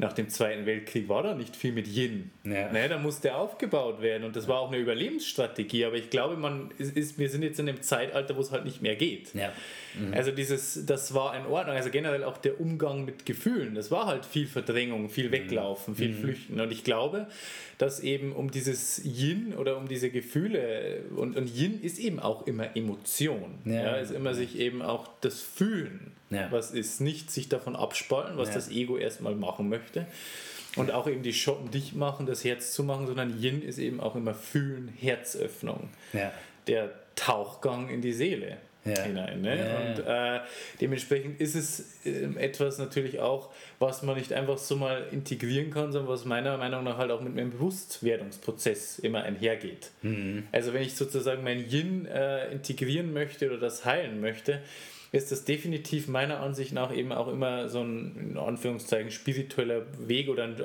[0.00, 2.30] nach dem Zweiten Weltkrieg war da nicht viel mit Yin.
[2.44, 2.72] Ja.
[2.72, 5.84] Ne, da musste aufgebaut werden und das war auch eine Überlebensstrategie.
[5.84, 8.64] Aber ich glaube, man ist, ist, wir sind jetzt in einem Zeitalter, wo es halt
[8.64, 9.34] nicht mehr geht.
[9.34, 9.52] Ja.
[10.12, 11.76] Also dieses, das war in Ordnung.
[11.76, 16.14] Also generell auch der Umgang mit Gefühlen, das war halt viel Verdrängung, viel Weglaufen, viel
[16.14, 16.60] Flüchten.
[16.60, 17.26] Und ich glaube,
[17.78, 22.46] dass eben um dieses Yin oder um diese Gefühle, und, und Yin ist eben auch
[22.46, 23.58] immer Emotion.
[23.64, 23.72] Ja.
[23.72, 26.46] Ja, ist immer sich eben auch das Fühlen, Ja.
[26.50, 28.54] was ist, nicht sich davon abspalten, was Ja.
[28.54, 30.06] das Ego erstmal machen möchte.
[30.76, 34.00] Und auch eben die Schotten dicht machen, das Herz zu machen, sondern Yin ist eben
[34.00, 36.32] auch immer Fühlen, Herzöffnung Ja.
[36.68, 39.02] der Tauchgang in die Seele Ja.
[39.02, 39.40] hinein.
[39.42, 39.58] Ne?
[39.58, 40.40] Ja, und äh,
[40.80, 45.90] dementsprechend ist es ähm, etwas natürlich auch, was man nicht einfach so mal integrieren kann,
[45.92, 49.90] sondern was meiner Meinung nach halt auch mit einem Bewusstwerdungsprozess immer einhergeht.
[50.02, 50.44] Mhm.
[50.52, 54.60] Also wenn ich sozusagen mein Yin äh, integrieren möchte oder das heilen möchte,
[55.12, 60.28] ist das definitiv meiner Ansicht nach eben auch immer so ein, in Anführungszeichen, spiritueller Weg
[60.28, 60.56] oder ein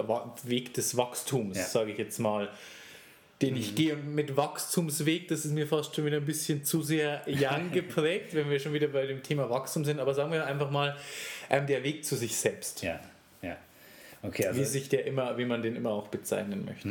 [0.43, 1.63] Weg des Wachstums, Ja.
[1.63, 1.67] Mhm.
[1.67, 2.49] sage ich jetzt mal
[3.41, 6.81] den ich gehe und mit Wachstumsweg, das ist mir fast schon wieder ein bisschen zu
[6.81, 10.45] sehr young geprägt, wenn wir schon wieder bei dem Thema Wachstum sind, aber sagen wir
[10.45, 10.95] einfach mal,
[11.49, 12.99] ähm, der Weg zu sich selbst, Ja.
[13.41, 13.57] Ja.
[14.23, 16.89] Okay, also, wie sich der immer, wie man den immer auch bezeichnen möchte.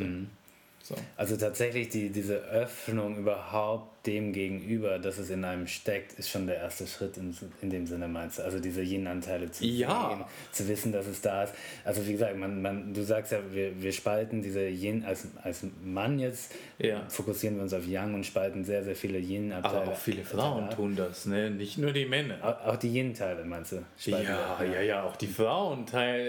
[0.82, 0.94] So.
[1.16, 6.46] also tatsächlich die, diese Öffnung überhaupt dem gegenüber, dass es in einem steckt, ist schon
[6.46, 8.42] der erste Schritt in, in dem Sinne, meinst du?
[8.42, 10.10] Also diese Yin-Anteile zu Ja.
[10.10, 11.54] sehen, zu wissen, dass es da ist.
[11.84, 15.64] Also wie gesagt, man, man, du sagst ja, wir, wir spalten diese Yin, als, als
[15.82, 17.06] Mann jetzt Ja.
[17.08, 19.82] fokussieren wir uns auf Yang und spalten sehr, sehr viele Yin-Anteile.
[19.82, 20.76] Aber auch viele Frauen ab.
[20.76, 21.50] tun das, ne?
[21.50, 22.36] nicht nur die Männer.
[22.42, 23.84] Auch auch die Yin-Teile, meinst du?
[23.96, 25.86] Spalten Ja, ja, ja, auch die Frauen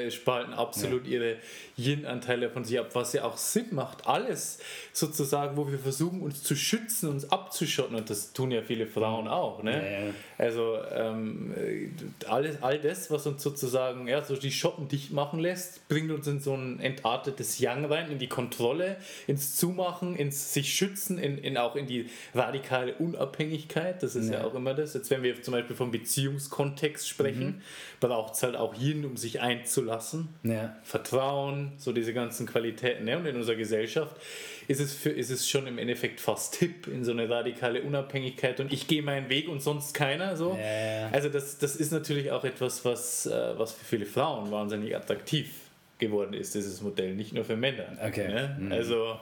[0.09, 1.38] spalten absolut ihre
[1.77, 4.07] Yin-Anteile von sich ab, was ja auch Sinn macht.
[4.07, 4.59] Alles
[4.93, 7.29] sozusagen, wo wir versuchen, uns zu schützen, uns
[7.65, 9.63] abzuschotten, und das tun ja viele Frauen auch.
[9.63, 9.73] Ne?
[10.08, 10.13] Ja.
[10.38, 11.89] Also ähm, äh,
[12.28, 16.28] alles, all das, was uns sozusagen ja, so die Schotten dicht machen lässt, bringt uns
[16.28, 18.97] in so ein entartetes Yang rein, in die Kontrolle,
[19.28, 24.01] ins Zumachen, ins sich schützen, in, in auch in die radikale Unabhängigkeit.
[24.04, 24.45] Das ist ja, Ja.
[24.45, 24.93] auch immer das.
[24.93, 27.62] Jetzt, wenn wir zum Beispiel vom Beziehungskontext sprechen,
[27.99, 30.30] braucht es halt auch Yin, um sich einzulassen.
[30.43, 30.75] Ja.
[30.84, 33.06] Vertrauen, so diese ganzen Qualitäten.
[33.06, 33.17] Ne?
[33.17, 34.15] Und in unserer Gesellschaft
[34.67, 38.59] ist es, für, ist es schon im Endeffekt fast hip in so eine radikale Unabhängigkeit
[38.59, 40.35] und ich gehe meinen Weg und sonst keiner.
[40.35, 40.57] So.
[40.59, 41.09] Ja.
[41.11, 45.49] Also das, das ist natürlich auch etwas, was, äh, was für viele Frauen wahnsinnig attraktiv
[45.97, 47.85] geworden ist, dieses Modell, nicht nur für Männer.
[48.05, 48.27] Okay.
[48.27, 48.57] Ne?
[48.59, 48.71] Mhm.
[48.71, 49.17] Also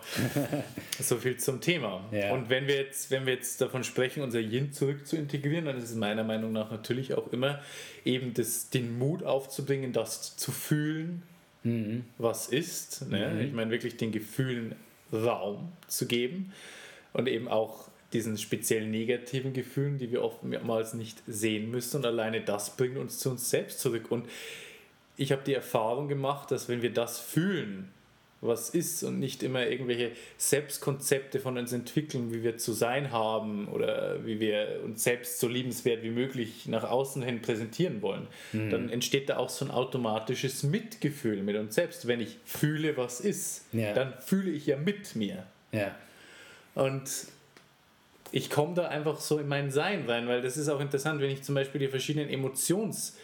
[0.99, 2.03] so viel zum Thema.
[2.11, 2.33] Ja.
[2.33, 5.77] Und wenn wir, jetzt, wenn wir jetzt davon sprechen, unser Yin zurück zu integrieren, dann
[5.77, 7.61] ist es meiner Meinung nach natürlich auch immer
[8.05, 11.23] eben das, den Mut aufzubringen, das zu fühlen,
[11.63, 12.03] Mhm.
[12.17, 13.09] was ist.
[13.09, 13.45] Ne?
[13.45, 14.75] Ich meine, wirklich den Gefühlen
[15.13, 16.51] Raum zu geben
[17.13, 21.97] und eben auch diesen speziell negativen Gefühlen, die wir oftmals nicht sehen müssen.
[21.97, 24.12] Und alleine das bringt uns zu uns selbst zurück.
[24.12, 24.28] Und
[25.17, 27.89] ich habe die Erfahrung gemacht, dass wenn wir das fühlen,
[28.45, 33.69] was ist und nicht immer irgendwelche Selbstkonzepte von uns entwickeln, wie wir zu sein haben
[33.69, 38.89] oder wie wir uns selbst so liebenswert wie möglich nach außen hin präsentieren wollen, dann
[38.89, 42.06] entsteht da auch so ein automatisches Mitgefühl mit uns selbst.
[42.06, 43.93] Wenn ich fühle, was ist, Ja.
[43.93, 45.45] dann fühle ich ja mit mir.
[45.71, 45.95] Ja.
[46.76, 47.10] Und
[48.33, 51.29] ich komme da einfach so in mein Sein rein, weil das ist auch interessant, wenn
[51.29, 53.15] ich zum Beispiel die verschiedenen Emotions,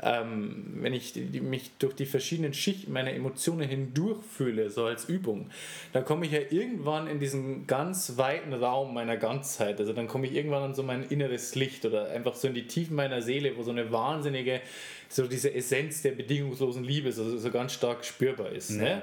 [0.00, 5.50] ähm, wenn ich die, mich durch die verschiedenen Schichten meiner Emotionen hindurchfühle, so als Übung,
[5.92, 9.80] dann komme ich ja irgendwann in diesen ganz weiten Raum meiner Ganzheit.
[9.80, 12.68] Also dann komme ich irgendwann an so mein inneres Licht oder einfach so in die
[12.68, 14.60] Tiefen meiner Seele, wo so eine wahnsinnige,
[15.08, 18.70] so diese Essenz der bedingungslosen Liebe so, so ganz stark spürbar ist.
[18.70, 19.02] Ne?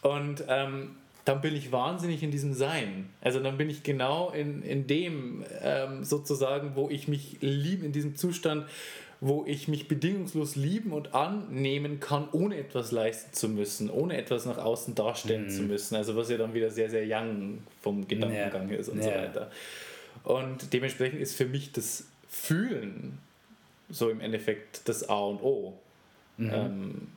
[0.00, 3.10] Und ähm, dann bin ich wahnsinnig in diesem Sein.
[3.20, 7.92] Also dann bin ich genau in, in dem ähm, sozusagen, wo ich mich liebe, in
[7.92, 8.66] diesem Zustand,
[9.20, 14.46] wo ich mich bedingungslos lieben und annehmen kann, ohne etwas leisten zu müssen, ohne etwas
[14.46, 15.50] nach außen darstellen mhm.
[15.50, 15.94] zu müssen.
[15.94, 18.78] Also was ja dann wieder sehr, sehr young vom Gedankengang ja.
[18.78, 19.04] ist und ja.
[19.04, 19.50] so weiter.
[20.24, 23.18] Und dementsprechend ist für mich das Fühlen
[23.90, 25.74] so im Endeffekt das A und O
[26.38, 26.50] mhm.
[26.52, 27.08] ähm,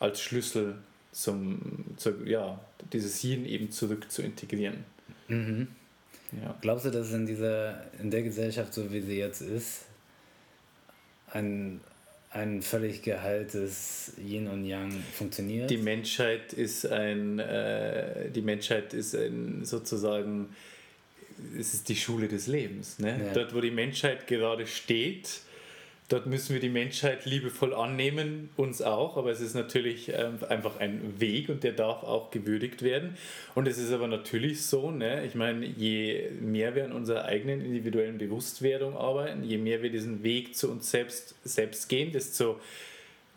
[0.00, 0.76] als Schlüssel
[1.12, 2.58] zum, zu, ja,
[2.92, 4.84] dieses Yin eben zurück zu integrieren.
[5.28, 5.68] Mhm.
[6.42, 6.56] Ja.
[6.62, 9.82] Glaubst du, dass in dieser, in der Gesellschaft, so wie sie jetzt ist,
[11.30, 11.80] ein,
[12.30, 15.70] ein völlig geheiltes Yin und Yang funktioniert?
[15.70, 20.56] Die Menschheit ist ein, äh, die Menschheit ist ein sozusagen,
[21.58, 22.98] es ist die Schule des Lebens.
[22.98, 23.20] Ne?
[23.26, 23.32] Ja.
[23.34, 25.42] Dort, wo die Menschheit gerade steht,
[26.12, 30.78] Dort müssen wir die Menschheit liebevoll annehmen, uns auch, aber es ist natürlich ähm, einfach
[30.78, 33.16] ein Weg und der darf auch gewürdigt werden.
[33.54, 35.24] Und es ist aber natürlich so, ne?
[35.24, 40.22] ich meine, je mehr wir an unserer eigenen individuellen Bewusstwerdung arbeiten, je mehr wir diesen
[40.22, 42.60] Weg zu uns selbst, selbst gehen, desto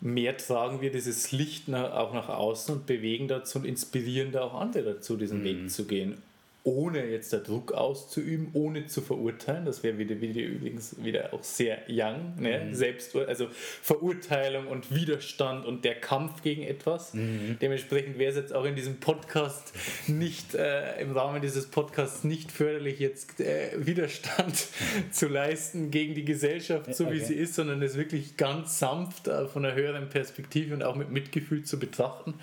[0.02, 4.42] mehr tragen wir dieses Licht nach, auch nach außen und bewegen dazu und inspirieren da
[4.42, 5.44] auch andere dazu, diesen mhm.
[5.44, 6.18] Weg zu gehen
[6.66, 9.64] ohne jetzt der Druck auszuüben, ohne zu verurteilen.
[9.64, 12.34] Das wäre wieder, wieder übrigens wieder auch sehr young.
[12.40, 12.64] Ne?
[12.64, 12.74] Mhm.
[12.74, 13.46] Selbst, also
[13.82, 17.14] Verurteilung und Widerstand und der Kampf gegen etwas.
[17.14, 17.58] Mhm.
[17.60, 19.72] Dementsprechend wäre es jetzt auch in diesem Podcast
[20.08, 24.66] nicht, äh, im Rahmen dieses Podcasts nicht förderlich, jetzt äh, Widerstand
[25.12, 27.14] zu leisten gegen die Gesellschaft, so okay.
[27.14, 30.96] wie sie ist, sondern es wirklich ganz sanft äh, von einer höheren Perspektive und auch
[30.96, 32.34] mit Mitgefühl zu betrachten.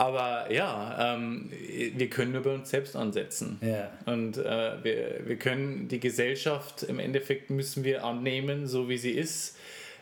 [0.00, 1.50] Aber ja, ähm,
[1.94, 3.58] wir können nur bei uns selbst ansetzen.
[3.60, 3.90] Ja.
[4.06, 9.10] Und äh, wir, wir können die Gesellschaft im Endeffekt müssen wir annehmen, so wie sie
[9.10, 9.58] ist.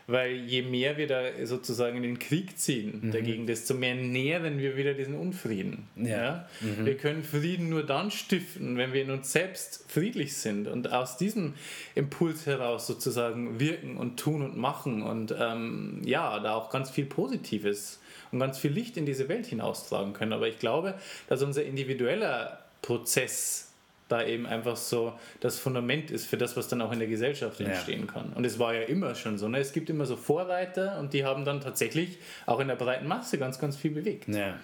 [0.07, 3.11] Weil je mehr wir da sozusagen in den Krieg ziehen mhm.
[3.11, 5.89] dagegen, desto mehr nähren wir wieder diesen Unfrieden.
[5.97, 6.07] Ja.
[6.07, 6.49] ja?
[6.61, 6.85] Mhm.
[6.85, 11.17] Wir können Frieden nur dann stiften, wenn wir in uns selbst friedlich sind und aus
[11.17, 11.55] diesem
[11.93, 17.05] Impuls heraus sozusagen wirken und tun und machen und ähm, ja, da auch ganz viel
[17.05, 17.99] Positives
[18.31, 20.33] und ganz viel Licht in diese Welt hinaustragen können.
[20.33, 20.95] Aber ich glaube,
[21.27, 23.69] dass unser individueller Prozess
[24.07, 27.59] da eben einfach so das Fundament ist für das, was dann auch in der Gesellschaft
[27.61, 28.11] entstehen ja.
[28.11, 28.33] kann.
[28.33, 29.47] Und es war ja immer schon so.
[29.47, 29.59] Ne?
[29.59, 33.37] Es gibt immer so Vorreiter und die haben dann tatsächlich auch in der breiten Masse
[33.37, 34.27] ganz, ganz viel bewegt.
[34.27, 34.59] Ja.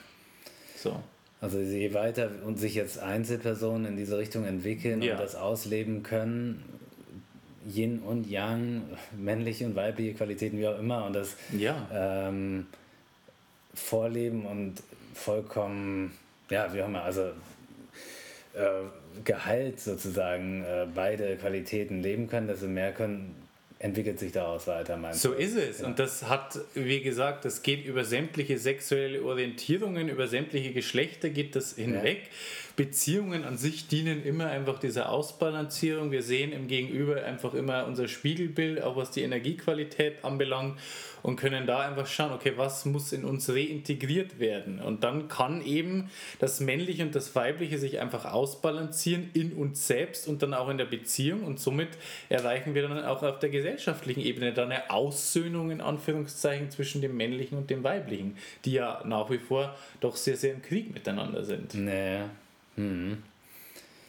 [0.76, 1.02] So.
[1.42, 5.14] Also je weiter und sich jetzt Einzelpersonen in diese Richtung entwickeln ja.
[5.14, 6.64] und das ausleben können,
[7.68, 8.84] Yin und Yang,
[9.18, 11.88] männliche und weibliche Qualitäten, wie auch immer, und das ja.
[11.94, 12.68] ähm,
[13.76, 14.76] vorleben und
[15.14, 16.12] vollkommen,
[16.50, 17.32] ja, wie auch immer, also
[18.54, 18.84] äh,
[19.24, 23.36] Gehalt sozusagen äh, beide Qualitäten leben können, desto mehr können,
[23.80, 24.98] entwickelt sich daraus weiter.
[25.14, 25.36] So du?
[25.36, 25.80] ist es.
[25.80, 25.88] Ja.
[25.88, 31.56] Und das hat, wie gesagt, das geht über sämtliche sexuelle Orientierungen, über sämtliche Geschlechter geht
[31.56, 32.24] das hinweg.
[32.24, 32.30] Ja.
[32.76, 36.12] Beziehungen an sich dienen immer einfach dieser Ausbalancierung.
[36.12, 40.78] Wir sehen im Gegenüber einfach immer unser Spiegelbild, auch was die Energiequalität anbelangt
[41.26, 44.80] und können da einfach schauen, okay, was muss in uns reintegriert werden?
[44.80, 50.28] Und dann kann eben das Männliche und das Weibliche sich einfach ausbalancieren in uns selbst
[50.28, 51.90] und dann auch in der Beziehung und somit
[52.30, 57.18] erreichen wir dann auch auf der gesellschaftlichen Ebene dann eine Aussöhnung in Anführungszeichen zwischen dem
[57.18, 61.44] Männlichen und dem Weiblichen, die ja nach wie vor doch sehr, sehr im Krieg miteinander
[61.44, 61.74] sind.
[61.74, 62.30] Naja.
[62.76, 63.24] Mhm.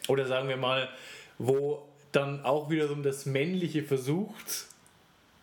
[0.07, 0.89] Oder sagen wir mal,
[1.37, 4.67] wo dann auch wiederum das Männliche versucht,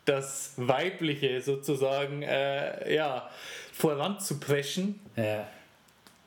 [0.04, 3.30] das Weibliche sozusagen äh, ja,
[3.72, 5.00] voranzupreschen.
[5.16, 5.46] Ja.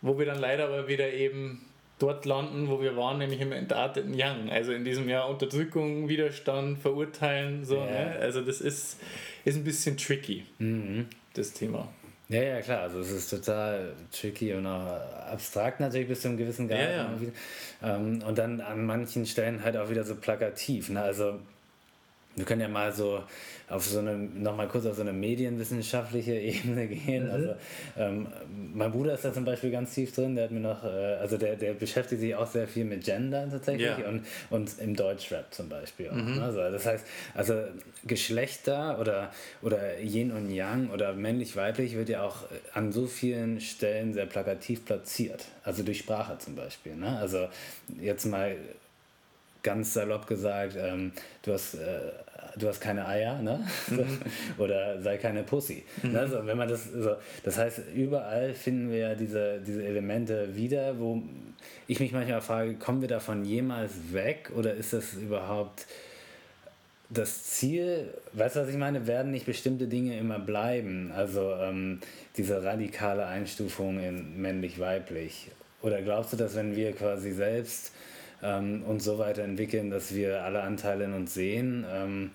[0.01, 1.65] Wo wir dann leider aber wieder eben
[1.99, 4.49] dort landen, wo wir waren, nämlich im entarteten Young.
[4.49, 7.65] Also in diesem Jahr Unterdrückung, Widerstand, Verurteilen.
[7.65, 7.85] So, ja.
[7.85, 8.17] ne?
[8.21, 8.99] Also das ist,
[9.45, 11.07] ist ein bisschen tricky, mhm.
[11.33, 11.87] das Thema.
[12.29, 12.81] Ja, ja, klar.
[12.81, 14.85] Also es ist total tricky und auch
[15.31, 16.79] abstrakt natürlich bis zu einem gewissen Grad.
[16.79, 17.09] Ja, ja.
[17.83, 20.89] Ähm, und dann an manchen Stellen halt auch wieder so plakativ.
[20.89, 21.01] Ne?
[21.01, 21.39] Also
[22.37, 23.23] wir können ja mal so
[23.69, 27.25] auf so eine, nochmal kurz auf so eine medienwissenschaftliche Ebene gehen.
[27.25, 27.31] Mhm.
[27.31, 27.55] Also
[27.97, 28.27] ähm,
[28.73, 31.37] mein Bruder ist da zum Beispiel ganz tief drin, der hat mir noch, äh, also
[31.37, 34.07] der, der beschäftigt sich auch sehr viel mit Gender tatsächlich ja.
[34.07, 36.13] und, und im Deutschrap zum Beispiel auch.
[36.13, 36.41] Mhm.
[36.41, 37.55] Also das heißt, also
[38.05, 44.13] Geschlechter oder, oder Yin und Yang oder männlich-weiblich wird ja auch an so vielen Stellen
[44.13, 45.45] sehr plakativ platziert.
[45.63, 46.95] Also durch Sprache zum Beispiel.
[46.95, 47.17] Ne?
[47.19, 47.47] Also
[47.99, 48.55] jetzt mal
[49.63, 52.11] ganz salopp gesagt, ähm, du hast äh,
[52.57, 53.65] du hast keine Eier, ne?
[53.89, 54.19] Mhm.
[54.57, 55.83] Oder sei keine Pussy.
[56.03, 56.11] Mhm.
[56.11, 56.27] Ne?
[56.27, 61.21] So, wenn man das, so, das heißt, überall finden wir diese, diese Elemente wieder, wo
[61.87, 65.85] ich mich manchmal frage, kommen wir davon jemals weg oder ist das überhaupt
[67.09, 71.11] das Ziel, weißt du, was ich meine, werden nicht bestimmte Dinge immer bleiben?
[71.15, 72.01] Also ähm,
[72.35, 75.49] diese radikale Einstufung in männlich-weiblich.
[75.81, 77.93] Oder glaubst du, dass wenn wir quasi selbst
[78.43, 82.31] ähm, uns so weiterentwickeln, dass wir alle Anteile in uns sehen, ähm,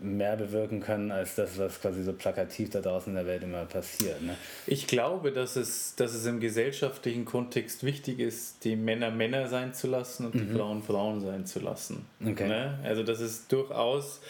[0.00, 3.64] mehr bewirken können als das, was quasi so plakativ da draußen in der Welt immer
[3.64, 4.22] passiert.
[4.22, 4.36] Ne?
[4.66, 9.74] Ich glaube, dass es, dass es im gesellschaftlichen Kontext wichtig ist, die Männer Männer sein
[9.74, 10.38] zu lassen und mhm.
[10.38, 12.06] die Frauen Frauen sein zu lassen.
[12.24, 12.46] Okay.
[12.46, 12.78] Ne?
[12.84, 14.20] Also das ist durchaus,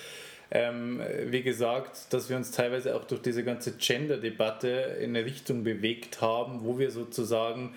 [0.51, 4.69] ähm, wie gesagt, dass wir uns teilweise auch durch diese ganze Gender-Debatte
[5.03, 7.75] in eine Richtung bewegt haben, wo wir sozusagen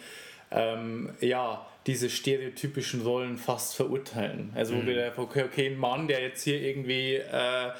[0.51, 4.51] ähm, ja, diese stereotypischen Rollen fast verurteilen.
[4.55, 4.87] Also, wo mhm.
[4.87, 7.71] wir einfach, okay, okay, ein Mann, der jetzt hier irgendwie, äh,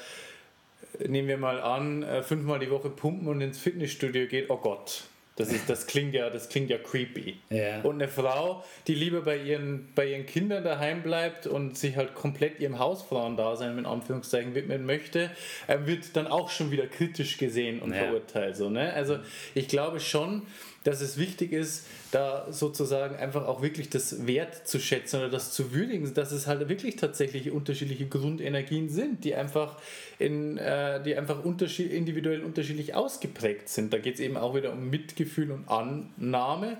[1.06, 5.04] nehmen wir mal an, äh, fünfmal die Woche pumpen und ins Fitnessstudio geht, oh Gott.
[5.36, 7.38] Das, ist, das, klingt ja, das klingt ja creepy.
[7.48, 7.80] Ja.
[7.80, 12.14] Und eine Frau, die lieber bei ihren, bei ihren Kindern daheim bleibt und sich halt
[12.14, 15.30] komplett ihrem Hausfrauendasein mit Anführungszeichen widmen möchte,
[15.68, 18.04] äh, wird dann auch schon wieder kritisch gesehen und ja.
[18.04, 18.56] verurteilt.
[18.56, 18.92] So, ne?
[18.92, 19.20] Also
[19.54, 20.42] ich glaube schon,
[20.84, 25.52] dass es wichtig ist, da sozusagen einfach auch wirklich das Wert zu schätzen oder das
[25.52, 29.78] zu würdigen, dass es halt wirklich tatsächlich unterschiedliche Grundenergien sind, die einfach,
[30.18, 33.92] in, äh, die einfach unterschied individuell unterschiedlich ausgeprägt sind.
[33.92, 36.78] Da geht es eben auch wieder um Mitgefühl und Annahme.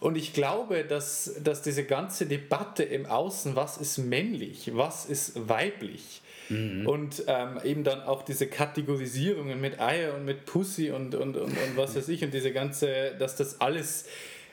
[0.00, 5.48] Und ich glaube, dass, dass diese ganze Debatte im Außen, was ist männlich, was ist
[5.48, 6.86] weiblich, Mhm.
[6.86, 11.50] Und ähm, eben dann auch diese Kategorisierungen mit Eier und mit Pussy und, und, und,
[11.50, 14.06] und was weiß ich und diese ganze, dass das alles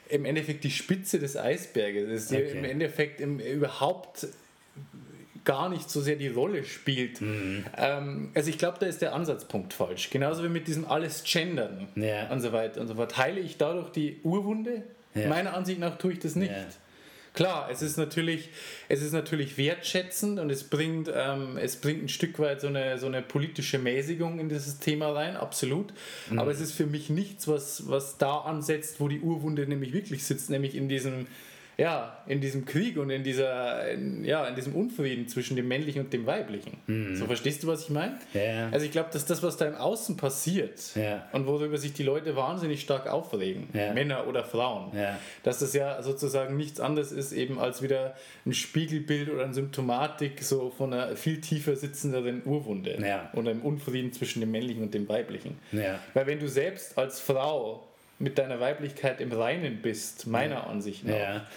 [0.10, 2.58] im Endeffekt die Spitze des Eisberges ist, die okay.
[2.58, 4.28] im Endeffekt im, überhaupt
[5.46, 7.22] gar nicht so sehr die Rolle spielt.
[7.22, 7.66] Mhm.
[7.78, 10.10] Ähm, also ich glaube, da ist der Ansatzpunkt falsch.
[10.10, 12.30] Genauso wie mit diesem alles Gendern ja.
[12.30, 13.18] und so weiter und so fort.
[13.18, 14.84] Heile ich dadurch die Urwunde?
[15.14, 15.30] Ja.
[15.30, 16.52] Meiner Ansicht nach tue ich das nicht.
[16.52, 16.66] Ja.
[17.36, 18.50] Klar, es ist natürlich,
[18.88, 22.98] es ist natürlich wertschätzend und es bringt, ähm, es bringt ein Stück weit so eine,
[22.98, 25.94] so eine politische Mäßigung in dieses Thema rein, absolut.
[26.30, 26.40] Mhm.
[26.40, 30.24] Aber es ist für mich nichts, was, was da ansetzt, wo die Urwunde nämlich wirklich
[30.24, 31.28] sitzt, nämlich in diesem
[31.78, 36.02] ja, in diesem Krieg und in, dieser, in, ja, in diesem Unfrieden zwischen dem Männlichen
[36.02, 36.78] und dem Weiblichen.
[36.88, 37.16] Mhm.
[37.16, 38.18] So verstehst du, was ich meine?
[38.34, 38.70] Ja.
[38.72, 41.28] Also ich glaube, dass das, was da im Außen passiert ja.
[41.32, 43.94] und worüber sich die Leute wahnsinnig stark aufregen, ja.
[43.94, 44.92] Männer oder Frauen,
[45.44, 48.16] dass das ja sozusagen nichts anderes ist eben als wieder
[48.46, 52.98] ein Spiegelbild oder eine Symptomatik so von einer viel tiefer sitzenderen Urwunde
[53.34, 55.58] und einem Unfrieden zwischen dem Männlichen und dem Weiblichen.
[56.14, 57.88] Weil wenn du selbst als Frau
[58.20, 60.64] mit deiner Weiblichkeit im Reinen bist, meiner ja.
[60.64, 61.16] Ansicht nach.
[61.16, 61.48] Ja.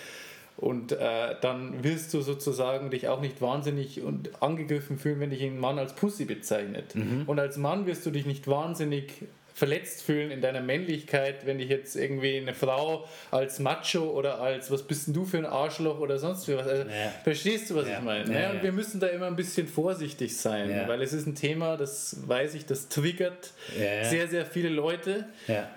[0.57, 5.43] Und äh, dann wirst du sozusagen dich auch nicht wahnsinnig und angegriffen fühlen, wenn dich
[5.45, 6.97] ein Mann als Pussy bezeichnet.
[6.97, 7.23] Mhm.
[7.27, 9.25] Und als Mann wirst du dich nicht wahnsinnig
[9.59, 14.71] verletzt fühlen in deiner Männlichkeit, wenn dich jetzt irgendwie eine Frau als Macho oder als
[14.71, 16.67] was bist denn du für ein Arschloch oder sonst was.
[16.67, 17.13] Also, ja.
[17.25, 17.99] Verstehst du, was ja.
[17.99, 18.33] ich meine?
[18.33, 21.77] Ja, und wir müssen da immer ein bisschen vorsichtig sein, weil es ist ein Thema,
[21.77, 25.27] das weiß ich, das triggert sehr, sehr viele Leute.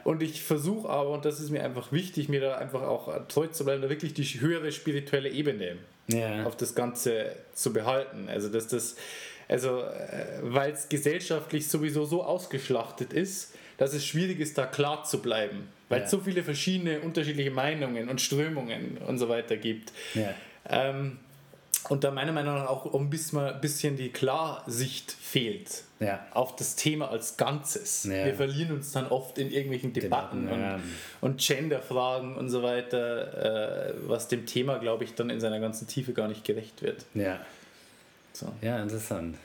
[0.03, 3.47] Und ich versuche aber, und das ist mir einfach wichtig, mir da einfach auch treu
[3.47, 5.77] zu bleiben, da wirklich die höhere spirituelle Ebene
[6.45, 8.29] auf das Ganze zu behalten.
[8.29, 8.95] Also, dass das
[9.51, 15.03] also, äh, weil es gesellschaftlich sowieso so ausgeschlachtet ist, dass es schwierig ist, da klar
[15.03, 19.91] zu bleiben, weil es so viele verschiedene unterschiedliche Meinungen und Strömungen und so weiter gibt.
[20.13, 20.33] Ja.
[20.69, 21.17] Ähm,
[21.89, 26.25] und da meiner Meinung nach auch ein bisschen die Klarsicht fehlt ja.
[26.31, 28.03] auf das Thema als Ganzes.
[28.03, 28.25] Ja.
[28.25, 30.75] Wir verlieren uns dann oft in irgendwelchen Debatten, Debatten ja.
[30.75, 30.81] und,
[31.21, 35.87] und Genderfragen und so weiter, äh, was dem Thema, glaube ich, dann in seiner ganzen
[35.87, 37.05] Tiefe gar nicht gerecht wird.
[37.15, 37.39] Ja.
[38.41, 38.51] So.
[38.61, 39.37] Ja, interessant.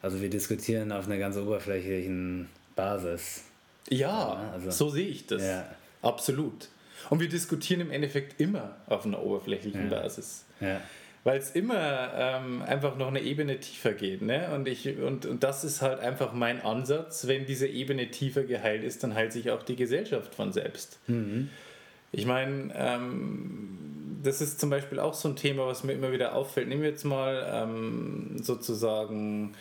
[0.00, 3.44] Also wir diskutieren auf einer ganz oberflächlichen Basis.
[3.90, 5.42] Ja, also, so sehe ich das.
[5.42, 5.66] Ja.
[6.00, 6.68] Absolut.
[7.10, 10.00] Und wir diskutieren im Endeffekt immer auf einer oberflächlichen ja.
[10.00, 10.44] Basis.
[10.60, 10.80] Ja.
[11.24, 14.22] Weil es immer ähm, einfach noch eine Ebene tiefer geht.
[14.22, 14.48] Ne?
[14.54, 17.26] Und, ich, und, und das ist halt einfach mein Ansatz.
[17.26, 20.98] Wenn diese Ebene tiefer geheilt ist, dann heilt sich auch die Gesellschaft von selbst.
[21.08, 21.50] Mhm.
[22.12, 26.34] Ich meine, ähm, das ist zum Beispiel auch so ein Thema, was mir immer wieder
[26.34, 26.68] auffällt.
[26.68, 29.54] Nehmen wir jetzt mal ähm, sozusagen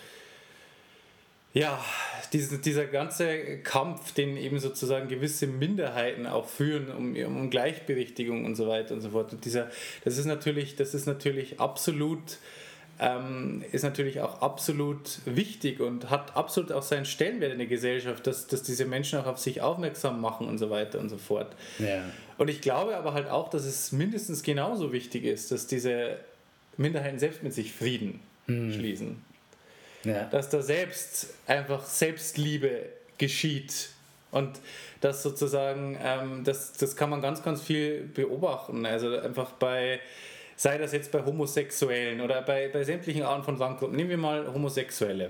[1.53, 1.83] ja,
[2.31, 8.55] diese, dieser ganze Kampf, den eben sozusagen gewisse Minderheiten auch führen, um, um Gleichberechtigung und
[8.55, 9.33] so weiter und so fort.
[9.33, 9.69] Und dieser,
[10.05, 12.37] das ist natürlich, das ist natürlich absolut,
[12.99, 18.25] ähm, ist natürlich auch absolut wichtig und hat absolut auch seinen Stellenwert in der Gesellschaft,
[18.27, 21.53] dass, dass diese Menschen auch auf sich aufmerksam machen und so weiter und so fort.
[21.79, 22.01] Ja.
[22.41, 26.17] Und ich glaube aber halt auch, dass es mindestens genauso wichtig ist, dass diese
[26.75, 28.73] Minderheiten selbst mit sich Frieden hm.
[28.73, 29.23] schließen.
[30.05, 30.23] Ja.
[30.23, 32.89] Dass da selbst einfach Selbstliebe
[33.19, 33.89] geschieht.
[34.31, 34.59] Und
[35.01, 38.87] das sozusagen, ähm, das, das kann man ganz, ganz viel beobachten.
[38.87, 39.99] Also einfach bei,
[40.55, 43.95] sei das jetzt bei Homosexuellen oder bei, bei sämtlichen Arten von Randgruppen.
[43.95, 45.29] Nehmen wir mal Homosexuelle.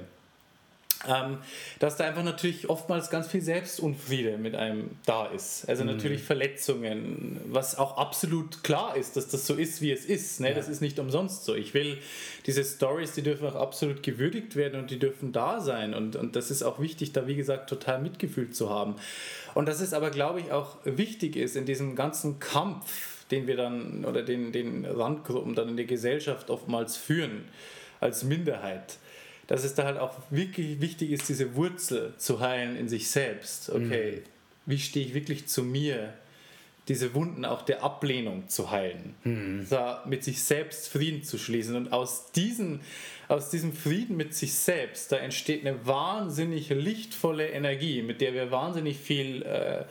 [1.07, 1.39] Ähm,
[1.79, 5.67] dass da einfach natürlich oftmals ganz viel Selbstunfriede mit einem da ist.
[5.67, 5.91] Also mhm.
[5.91, 10.39] natürlich Verletzungen, was auch absolut klar ist, dass das so ist, wie es ist.
[10.39, 10.49] Ne?
[10.49, 10.55] Ja.
[10.55, 11.55] Das ist nicht umsonst so.
[11.55, 11.97] Ich will
[12.45, 15.93] diese Stories, die dürfen auch absolut gewürdigt werden und die dürfen da sein.
[15.93, 18.95] Und, und das ist auch wichtig, da wie gesagt total Mitgefühl zu haben.
[19.55, 23.57] Und dass es aber, glaube ich, auch wichtig ist in diesem ganzen Kampf, den wir
[23.57, 27.45] dann oder den, den Randgruppen dann in der Gesellschaft oftmals führen,
[27.99, 28.97] als Minderheit
[29.51, 33.69] dass es da halt auch wirklich wichtig ist, diese Wurzel zu heilen in sich selbst.
[33.69, 34.29] Okay, mhm.
[34.65, 36.13] wie stehe ich wirklich zu mir?
[36.87, 39.67] Diese Wunden auch der Ablehnung zu heilen, mhm.
[39.69, 41.75] da mit sich selbst Frieden zu schließen.
[41.75, 42.79] Und aus, diesen,
[43.27, 48.51] aus diesem Frieden mit sich selbst, da entsteht eine wahnsinnig lichtvolle Energie, mit der wir
[48.51, 49.83] wahnsinnig viel äh,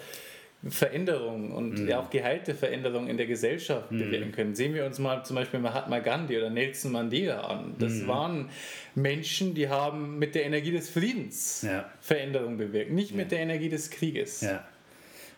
[0.68, 1.88] Veränderung und mhm.
[1.88, 3.98] ja auch geheilte Veränderung in der Gesellschaft mhm.
[3.98, 4.54] bewirken können.
[4.54, 7.74] Sehen wir uns mal zum Beispiel Mahatma Gandhi oder Nelson Mandela an.
[7.78, 8.08] Das mhm.
[8.08, 8.50] waren
[8.94, 11.90] Menschen, die haben mit der Energie des Friedens ja.
[12.02, 13.16] Veränderung bewirkt, nicht ja.
[13.16, 14.42] mit der Energie des Krieges.
[14.42, 14.64] Ja.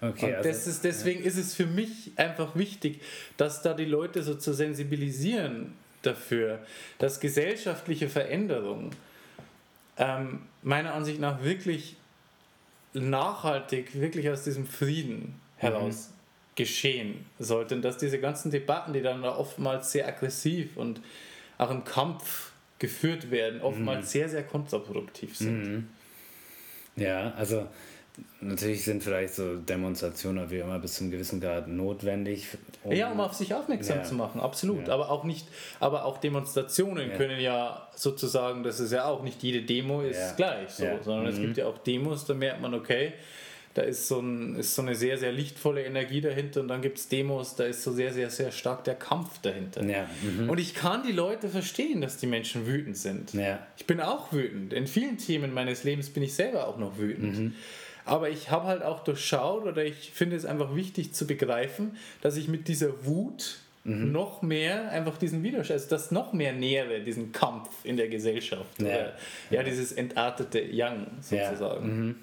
[0.00, 3.00] Okay, und also, ist, deswegen ist es für mich einfach wichtig,
[3.36, 6.58] dass da die Leute so zu sensibilisieren dafür,
[6.98, 8.90] dass gesellschaftliche Veränderung
[9.96, 11.96] ähm, meiner Ansicht nach wirklich
[12.94, 16.14] nachhaltig wirklich aus diesem Frieden heraus mhm.
[16.56, 17.74] geschehen sollte.
[17.74, 21.00] Und dass diese ganzen Debatten, die dann oftmals sehr aggressiv und
[21.58, 24.10] auch im Kampf geführt werden, oftmals mhm.
[24.10, 25.62] sehr, sehr kontraproduktiv sind.
[25.62, 25.88] Mhm.
[26.96, 27.68] Ja, also
[28.40, 32.46] Natürlich sind vielleicht so Demonstrationen wie immer bis zu einem gewissen Grad notwendig.
[32.82, 34.04] Um ja, um auf sich aufmerksam ja.
[34.04, 34.88] zu machen, absolut.
[34.88, 34.94] Ja.
[34.94, 35.46] Aber auch nicht,
[35.80, 37.16] aber auch Demonstrationen ja.
[37.16, 41.30] können ja sozusagen, das ist ja auch nicht jede Demo ist gleich so, sondern mhm.
[41.30, 43.12] es gibt ja auch Demos, da merkt man, okay,
[43.74, 46.98] da ist so, ein, ist so eine sehr, sehr lichtvolle Energie dahinter und dann gibt
[46.98, 49.82] es Demos, da ist so sehr, sehr, sehr stark der Kampf dahinter.
[49.84, 50.06] Ja.
[50.22, 50.50] Mhm.
[50.50, 53.32] Und ich kann die Leute verstehen, dass die Menschen wütend sind.
[53.32, 53.66] Ja.
[53.78, 54.74] Ich bin auch wütend.
[54.74, 57.38] In vielen Themen meines Lebens bin ich selber auch noch wütend.
[57.38, 57.54] Mhm.
[58.04, 62.36] Aber ich habe halt auch durchschaut oder ich finde es einfach wichtig zu begreifen, dass
[62.36, 64.12] ich mit dieser Wut mhm.
[64.12, 68.80] noch mehr einfach diesen Widerstand, also das noch mehr nähere, diesen Kampf in der Gesellschaft.
[68.80, 69.12] Ja, oder,
[69.50, 71.88] ja, dieses entartete Yang sozusagen.
[71.88, 71.94] Ja.
[71.94, 72.16] Mhm.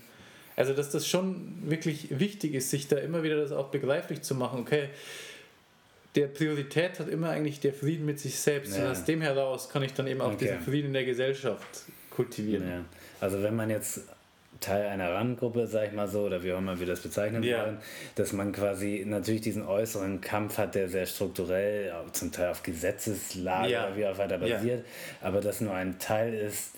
[0.55, 4.35] Also, dass das schon wirklich wichtig ist, sich da immer wieder das auch begreiflich zu
[4.35, 4.59] machen.
[4.59, 4.89] Okay,
[6.15, 8.75] der Priorität hat immer eigentlich der Frieden mit sich selbst.
[8.75, 8.83] Ja.
[8.83, 10.45] Und aus dem heraus kann ich dann eben auch okay.
[10.45, 12.85] diesen Frieden in der Gesellschaft kultivieren.
[13.21, 14.01] Also wenn man jetzt
[14.59, 17.63] Teil einer Randgruppe, sag ich mal so, oder wie auch immer wir das bezeichnen yeah.
[17.63, 17.77] wollen,
[18.15, 23.69] dass man quasi natürlich diesen äußeren Kampf hat, der sehr strukturell, zum Teil auf Gesetzeslage
[23.69, 23.87] yeah.
[23.87, 25.27] oder wie auch weiter basiert, yeah.
[25.27, 26.71] aber das nur ein Teil ist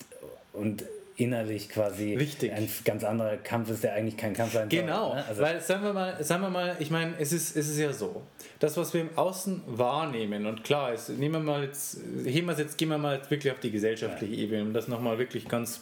[0.53, 0.83] und
[1.21, 2.51] innerlich quasi Richtig.
[2.51, 5.09] ein ganz anderer Kampf ist, der eigentlich kein Kampf sein genau.
[5.09, 5.09] soll.
[5.09, 5.25] Genau, ne?
[5.27, 7.93] also weil sagen wir mal, sagen wir mal, ich meine, es ist, es ist ja
[7.93, 8.23] so,
[8.59, 12.57] das, was wir im Außen wahrnehmen, und klar ist, nehmen wir mal jetzt, heben wir
[12.57, 14.43] jetzt, gehen wir mal wirklich auf die gesellschaftliche ja.
[14.43, 15.81] Ebene, um das nochmal wirklich ganz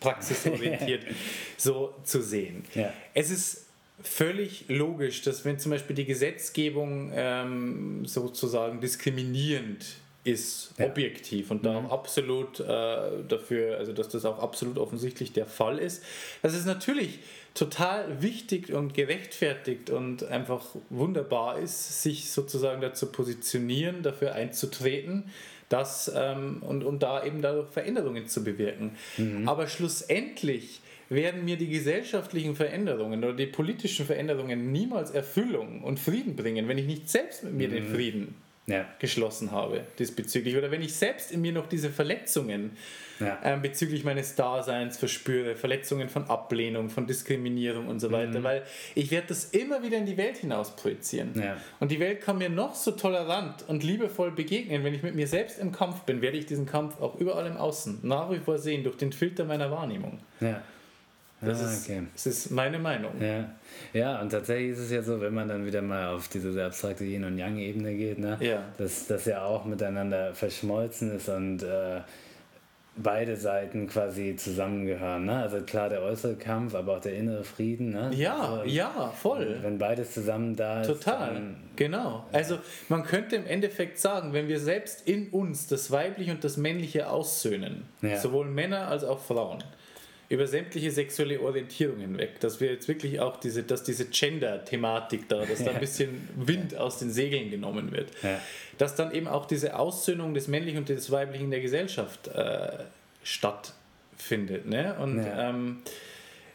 [0.00, 1.04] praxisorientiert
[1.56, 2.64] so zu sehen.
[2.74, 2.92] Ja.
[3.12, 3.66] Es ist
[4.02, 9.84] völlig logisch, dass wenn zum Beispiel die Gesetzgebung ähm, sozusagen diskriminierend
[10.22, 10.86] ist ja.
[10.86, 11.86] objektiv und da mhm.
[11.86, 12.64] absolut äh,
[13.26, 16.02] dafür, also dass das auch absolut offensichtlich der Fall ist.
[16.42, 17.20] Das ist natürlich
[17.54, 25.24] total wichtig und gerechtfertigt und einfach wunderbar ist, sich sozusagen dazu positionieren, dafür einzutreten,
[25.70, 28.96] dass ähm, und, und da eben dadurch Veränderungen zu bewirken.
[29.16, 29.48] Mhm.
[29.48, 36.36] Aber schlussendlich werden mir die gesellschaftlichen Veränderungen oder die politischen Veränderungen niemals Erfüllung und Frieden
[36.36, 37.72] bringen, wenn ich nicht selbst mit mir mhm.
[37.72, 38.34] den Frieden
[38.66, 38.86] ja.
[38.98, 40.56] geschlossen habe diesbezüglich.
[40.56, 42.76] Oder wenn ich selbst in mir noch diese Verletzungen
[43.18, 43.38] ja.
[43.42, 48.44] ähm, bezüglich meines Daseins verspüre, Verletzungen von Ablehnung, von Diskriminierung und so weiter, mhm.
[48.44, 48.62] weil
[48.94, 51.32] ich werde das immer wieder in die Welt hinaus projizieren.
[51.34, 51.56] Ja.
[51.80, 55.26] Und die Welt kann mir noch so tolerant und liebevoll begegnen, wenn ich mit mir
[55.26, 58.58] selbst im Kampf bin, werde ich diesen Kampf auch überall im Außen nach wie vor
[58.58, 60.20] sehen, durch den Filter meiner Wahrnehmung.
[60.40, 60.62] Ja.
[61.42, 62.02] Das, ah, okay.
[62.14, 63.12] ist, das ist meine Meinung.
[63.20, 63.50] Ja.
[63.92, 66.66] ja, und tatsächlich ist es ja so, wenn man dann wieder mal auf diese sehr
[66.66, 68.62] abstrakte Yin- und Yang-Ebene geht, ne, ja.
[68.76, 72.00] dass das ja auch miteinander verschmolzen ist und äh,
[72.96, 75.24] beide Seiten quasi zusammengehören.
[75.24, 75.42] Ne?
[75.42, 77.90] Also klar der äußere Kampf, aber auch der innere Frieden.
[77.90, 78.10] Ne?
[78.14, 79.58] Ja, also, ja, voll.
[79.62, 80.88] Wenn beides zusammen da ist.
[80.88, 81.40] Total,
[81.76, 82.26] genau.
[82.32, 82.38] Ja.
[82.38, 86.56] Also man könnte im Endeffekt sagen, wenn wir selbst in uns das Weibliche und das
[86.56, 88.18] Männliche aussöhnen, ja.
[88.18, 89.62] sowohl Männer als auch Frauen,
[90.30, 95.44] über sämtliche sexuelle Orientierung hinweg, dass wir jetzt wirklich auch diese, dass diese Gender-Thematik da,
[95.44, 98.40] dass da ein bisschen Wind aus den Segeln genommen wird, ja.
[98.78, 102.84] dass dann eben auch diese Aussöhnung des Männlichen und des Weiblichen in der Gesellschaft äh,
[103.24, 104.66] stattfindet.
[104.66, 104.94] Ne?
[105.00, 105.50] Und ja.
[105.50, 105.78] Ähm,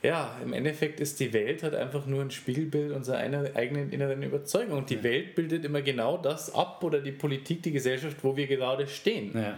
[0.02, 4.78] ja, im Endeffekt ist die Welt halt einfach nur ein Spiegelbild unserer eigenen inneren Überzeugung.
[4.78, 5.04] Und die ja.
[5.04, 9.32] Welt bildet immer genau das ab oder die Politik, die Gesellschaft, wo wir gerade stehen.
[9.34, 9.58] Ja.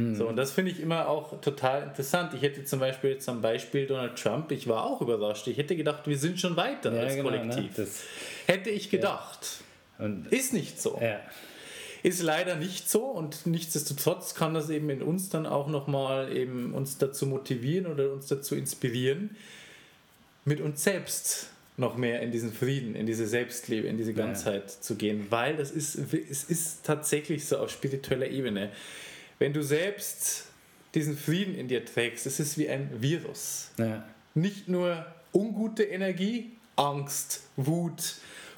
[0.00, 0.14] Mhm.
[0.14, 2.32] So, und das finde ich immer auch total interessant.
[2.34, 5.46] Ich hätte zum Beispiel jetzt am Beispiel Donald Trump, ich war auch überrascht.
[5.48, 7.38] Ich hätte gedacht, wir sind schon weiter ja, als genau, ne?
[7.38, 7.78] Kollektiv.
[7.78, 7.86] Ne?
[8.46, 9.62] hätte ich gedacht.
[9.98, 10.10] Ja.
[10.30, 10.98] ist nicht so.
[11.00, 11.20] Ja.
[12.02, 16.72] Ist leider nicht so und nichtsdestotrotz kann das eben in uns dann auch nochmal eben
[16.72, 19.36] uns dazu motivieren oder uns dazu inspirieren,
[20.46, 24.80] mit uns selbst noch mehr in diesen Frieden, in diese Selbstliebe, in diese Ganzheit ja.
[24.80, 25.96] zu gehen, weil das ist,
[26.30, 28.70] es ist tatsächlich so auf spiritueller Ebene.
[29.40, 30.46] Wenn du selbst
[30.94, 33.70] diesen Frieden in dir trägst, es ist wie ein Virus.
[33.78, 34.04] Ja.
[34.34, 38.16] Nicht nur ungute Energie, Angst, Wut,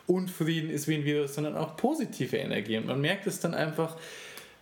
[0.08, 2.76] Unfrieden ist wie ein Virus, sondern auch positive Energie.
[2.76, 3.96] Und man merkt es dann einfach,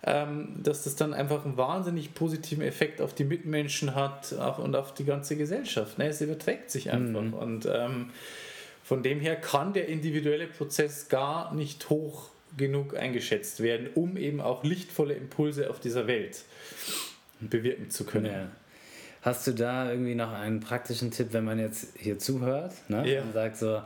[0.03, 4.93] ähm, dass das dann einfach einen wahnsinnig positiven Effekt auf die Mitmenschen hat und auf
[4.93, 5.97] die ganze Gesellschaft.
[5.97, 6.07] Ne?
[6.07, 7.21] Es überträgt sich einfach.
[7.21, 7.33] Mhm.
[7.33, 8.11] Und ähm,
[8.83, 14.41] von dem her kann der individuelle Prozess gar nicht hoch genug eingeschätzt werden, um eben
[14.41, 16.43] auch lichtvolle Impulse auf dieser Welt
[17.39, 18.25] bewirken zu können.
[18.25, 18.51] Ja.
[19.21, 23.07] Hast du da irgendwie noch einen praktischen Tipp, wenn man jetzt hier zuhört ne?
[23.11, 23.21] ja.
[23.21, 23.81] und sagt so,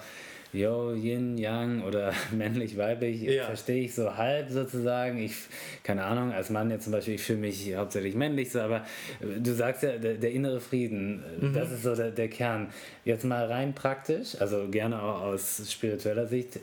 [0.56, 3.46] yo, Yin, Yang oder männlich, weiblich, ja.
[3.46, 5.18] verstehe ich so halb sozusagen.
[5.20, 5.36] Ich,
[5.84, 8.86] keine Ahnung, als Mann jetzt zum Beispiel, ich fühle mich hauptsächlich männlich so, aber
[9.20, 11.54] du sagst ja, der, der innere Frieden, mhm.
[11.54, 12.70] das ist so der, der Kern.
[13.04, 16.60] Jetzt mal rein praktisch, also gerne auch aus spiritueller Sicht,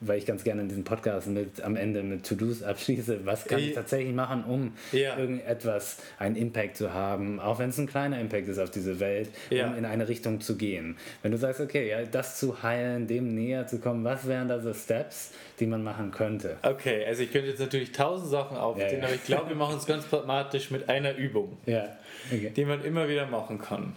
[0.00, 3.60] weil ich ganz gerne in diesem Podcast mit am Ende mit To-Dos abschließe, was kann
[3.60, 5.16] ich tatsächlich machen, um ja.
[5.16, 9.30] irgendetwas, einen Impact zu haben, auch wenn es ein kleiner Impact ist auf diese Welt,
[9.50, 9.68] ja.
[9.68, 10.96] um in eine Richtung zu gehen.
[11.22, 14.60] Wenn du sagst, okay, ja, das zu heilen, dem näher zu kommen, was wären da
[14.60, 16.56] so Steps, die man machen könnte?
[16.62, 19.76] Okay, also ich könnte jetzt natürlich tausend Sachen aufzählen, ja, aber ich glaube, wir machen
[19.78, 22.52] es ganz pragmatisch mit einer Übung, okay.
[22.54, 23.94] die man immer wieder machen kann.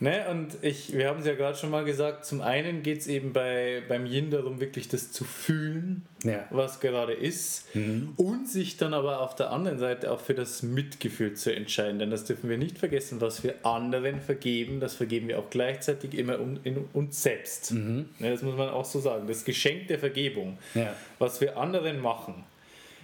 [0.00, 0.24] Ne?
[0.28, 3.32] Und ich, wir haben es ja gerade schon mal gesagt, zum einen geht es eben
[3.32, 6.46] bei, beim Yin darum, wirklich das zu fühlen, ja.
[6.50, 8.12] was gerade ist, mhm.
[8.16, 12.00] und sich dann aber auf der anderen Seite auch für das Mitgefühl zu entscheiden.
[12.00, 16.14] Denn das dürfen wir nicht vergessen, was wir anderen vergeben, das vergeben wir auch gleichzeitig
[16.14, 17.72] immer in uns selbst.
[17.72, 18.06] Mhm.
[18.18, 18.30] Ne?
[18.30, 19.28] Das muss man auch so sagen.
[19.28, 20.94] Das Geschenk der Vergebung, ja.
[21.18, 22.44] was wir anderen machen,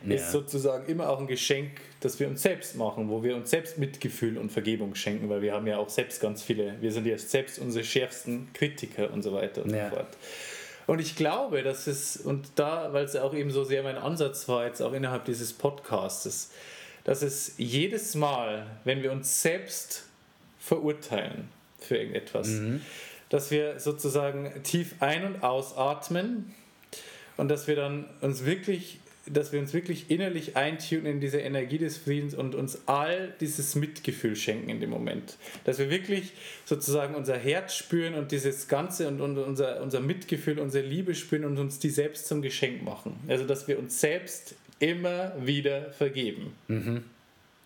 [0.05, 0.17] ja.
[0.17, 3.79] ist sozusagen immer auch ein Geschenk, das wir uns selbst machen, wo wir uns selbst
[3.79, 7.19] Mitgefühl und Vergebung schenken, weil wir haben ja auch selbst ganz viele, wir sind ja
[7.19, 9.91] selbst unsere schärfsten Kritiker und so weiter und ja.
[9.91, 10.09] so fort.
[10.87, 14.49] Und ich glaube, dass es, und da, weil es auch eben so sehr mein Ansatz
[14.49, 16.51] war, jetzt auch innerhalb dieses Podcastes,
[17.05, 20.05] dass es jedes Mal, wenn wir uns selbst
[20.59, 21.49] verurteilen
[21.79, 22.81] für irgendetwas, mhm.
[23.29, 26.55] dass wir sozusagen tief ein- und ausatmen
[27.37, 29.00] und dass wir dann uns wirklich
[29.33, 33.75] dass wir uns wirklich innerlich eintunen in diese Energie des Friedens und uns all dieses
[33.75, 35.37] Mitgefühl schenken in dem Moment.
[35.65, 36.33] Dass wir wirklich
[36.65, 41.45] sozusagen unser Herz spüren und dieses Ganze und, und unser, unser Mitgefühl, unsere Liebe spüren
[41.45, 43.19] und uns die selbst zum Geschenk machen.
[43.29, 46.55] Also dass wir uns selbst immer wieder vergeben.
[46.69, 47.05] Mhm.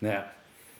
[0.01, 0.31] Ja.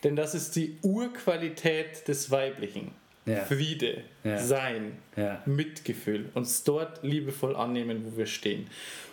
[0.03, 2.91] Denn das ist die Urqualität des Weiblichen.
[3.25, 3.43] Ja.
[3.43, 4.37] Friede, ja.
[4.37, 5.41] Sein, ja.
[5.47, 8.67] Mitgefühl, uns dort liebevoll annehmen, wo wir stehen.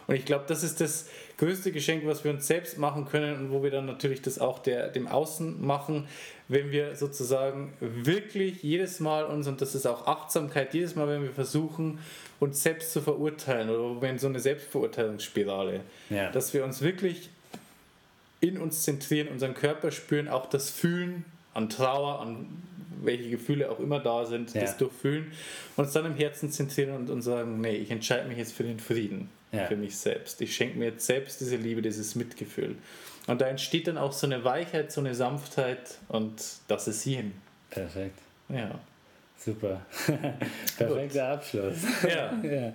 [0.06, 1.08] Und ich glaube, das ist das
[1.42, 4.60] größte Geschenk, was wir uns selbst machen können und wo wir dann natürlich das auch
[4.60, 6.06] der, dem Außen machen,
[6.46, 11.24] wenn wir sozusagen wirklich jedes Mal uns, und das ist auch Achtsamkeit, jedes Mal, wenn
[11.24, 11.98] wir versuchen,
[12.38, 15.80] uns selbst zu verurteilen oder wenn so eine Selbstverurteilungsspirale,
[16.10, 16.30] ja.
[16.30, 17.28] dass wir uns wirklich
[18.40, 21.24] in uns zentrieren, unseren Körper spüren, auch das Fühlen
[21.54, 22.46] an Trauer, an
[23.02, 24.60] welche Gefühle auch immer da sind, ja.
[24.60, 25.32] das durchfühlen,
[25.76, 28.78] uns dann im Herzen zentrieren und, und sagen, nee, ich entscheide mich jetzt für den
[28.78, 29.66] Frieden ja.
[29.66, 30.40] für mich selbst.
[30.40, 32.76] Ich schenke mir jetzt selbst diese Liebe, dieses Mitgefühl.
[33.26, 37.32] Und da entsteht dann auch so eine Weichheit, so eine Sanftheit und das ist Yin.
[37.70, 38.18] Perfekt.
[38.48, 38.80] Ja.
[39.44, 39.84] Super.
[40.78, 41.76] Perfekter Abschluss.
[42.08, 42.32] Ja.
[42.42, 42.72] ja.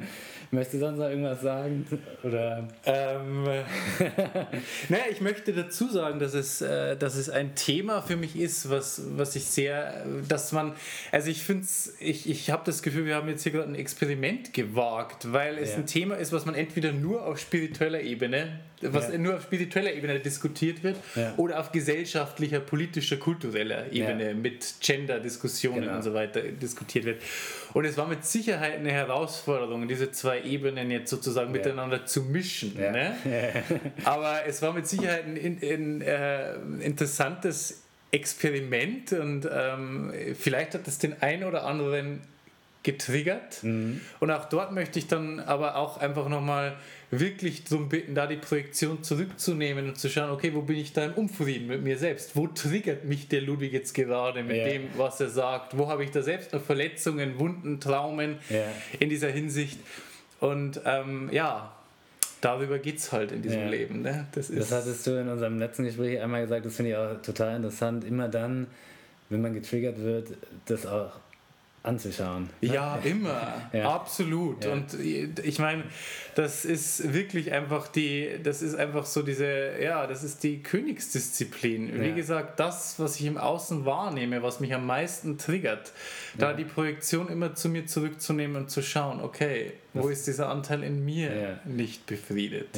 [0.51, 1.85] Möchtest du sonst noch irgendwas sagen?
[2.23, 2.67] Oder?
[2.85, 3.43] Ähm,
[4.89, 8.69] naja, ich möchte dazu sagen, dass es, äh, dass es ein Thema für mich ist,
[8.69, 10.73] was, was ich sehr, dass man,
[11.11, 13.75] also ich finde es, ich, ich habe das Gefühl, wir haben jetzt hier gerade ein
[13.75, 15.77] Experiment gewagt, weil es ja.
[15.77, 19.17] ein Thema ist, was man entweder nur auf spiritueller Ebene was ja.
[19.17, 21.33] nur auf spiritueller Ebene diskutiert wird ja.
[21.37, 24.33] oder auf gesellschaftlicher, politischer, kultureller Ebene ja.
[24.33, 25.95] mit Gender-Diskussionen genau.
[25.95, 27.21] und so weiter diskutiert wird.
[27.73, 32.75] Und es war mit Sicherheit eine Herausforderung, diese zwei Ebenen jetzt sozusagen miteinander zu mischen.
[32.75, 33.15] Ne?
[34.03, 36.55] Aber es war mit Sicherheit ein, ein, ein äh,
[36.85, 42.21] interessantes Experiment und ähm, vielleicht hat es den einen oder anderen
[42.83, 43.63] getriggert.
[43.63, 43.99] Mhm.
[44.21, 46.77] Und auch dort möchte ich dann aber auch einfach nochmal
[47.09, 51.05] wirklich darum bitten, da die Projektion zurückzunehmen und zu schauen, okay, wo bin ich da
[51.05, 52.35] im Unfrieden mit mir selbst?
[52.35, 54.65] Wo triggert mich der Ludwig jetzt gerade mit ja.
[54.65, 55.77] dem, was er sagt?
[55.77, 58.65] Wo habe ich da selbst noch Verletzungen, Wunden, Traumen ja.
[58.99, 59.79] in dieser Hinsicht?
[60.41, 61.71] Und ähm, ja,
[62.41, 63.69] darüber geht es halt in diesem ja.
[63.69, 64.01] Leben.
[64.01, 64.27] Ne?
[64.33, 67.55] Das, das hattest du in unserem letzten Gespräch einmal gesagt, das finde ich auch total
[67.55, 68.03] interessant.
[68.03, 68.67] Immer dann,
[69.29, 70.33] wenn man getriggert wird,
[70.65, 71.11] das auch
[71.83, 72.49] anzuschauen.
[72.61, 72.73] Ne?
[72.73, 73.69] Ja, immer.
[73.71, 73.93] ja.
[73.93, 74.65] Absolut.
[74.65, 74.73] Ja.
[74.73, 75.83] Und ich meine,
[76.35, 81.99] das ist wirklich einfach die, das ist einfach so diese, ja, das ist die Königsdisziplin.
[81.99, 82.15] Wie ja.
[82.15, 85.93] gesagt, das, was ich im Außen wahrnehme, was mich am meisten triggert,
[86.37, 90.83] da die Projektion immer zu mir zurückzunehmen und zu schauen, okay, wo ist dieser Anteil
[90.83, 92.69] in mir nicht befriedet?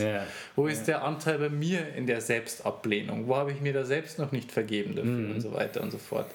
[0.56, 3.28] Wo ist der Anteil bei mir in der Selbstablehnung?
[3.28, 5.32] Wo habe ich mir da selbst noch nicht vergeben dafür mhm.
[5.32, 6.28] und so weiter und so fort.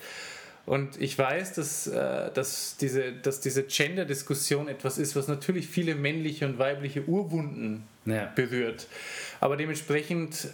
[0.67, 5.95] Und ich weiß, dass, äh, dass diese, dass diese Gender-Diskussion etwas ist, was natürlich viele
[5.95, 8.33] männliche und weibliche Urwunden ja.
[8.35, 8.87] berührt.
[9.41, 10.49] Aber dementsprechend,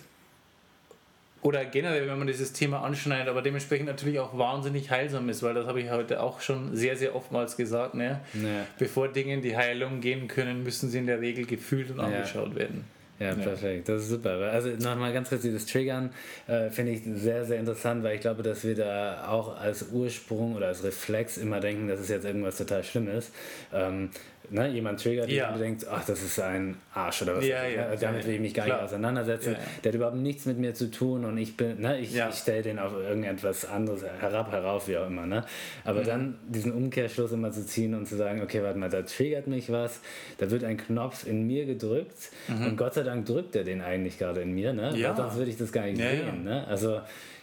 [1.42, 5.54] oder generell, wenn man dieses Thema anschneidet, aber dementsprechend natürlich auch wahnsinnig heilsam ist, weil
[5.54, 7.94] das habe ich heute auch schon sehr, sehr oftmals gesagt.
[7.94, 8.20] Ne?
[8.34, 8.66] Ja.
[8.78, 12.56] Bevor Dinge in die Heilung gehen können, müssen sie in der Regel gefühlt und angeschaut
[12.56, 12.84] werden.
[13.20, 13.86] Ja, perfekt.
[13.86, 14.30] Das ist super.
[14.50, 16.08] Also nochmal ganz kurz dieses Triggern
[16.46, 20.54] äh, finde ich sehr, sehr interessant, weil ich glaube, dass wir da auch als Ursprung
[20.54, 23.30] oder als Reflex immer denken, dass es jetzt irgendwas total Schlimmes.
[23.74, 24.08] Ähm,
[24.50, 25.48] ne, jemand triggert ja.
[25.48, 27.46] und du denkst, ach, das ist ein Arsch oder was.
[27.46, 28.78] Ja, ja, damit will ich mich gar Klar.
[28.78, 29.56] nicht auseinandersetzen.
[29.82, 32.62] Der hat überhaupt nichts mit mir zu tun und ich bin, ne, ich, ich stelle
[32.62, 35.26] den auf irgendetwas anderes herab, herauf, wie auch immer.
[35.26, 35.44] Ne?
[35.84, 36.06] Aber mhm.
[36.06, 39.70] dann diesen Umkehrschluss immer zu ziehen und zu sagen, okay, warte mal, da triggert mich
[39.70, 40.00] was,
[40.38, 42.66] da wird ein Knopf in mir gedrückt mhm.
[42.66, 44.96] und Gott sei Dank drückt er den eigentlich gerade in mir, ne?
[44.96, 45.14] Ja.
[45.14, 46.44] sonst würde ich das gar nicht sehen.
[46.44, 46.66] Ne?
[46.66, 47.00] Also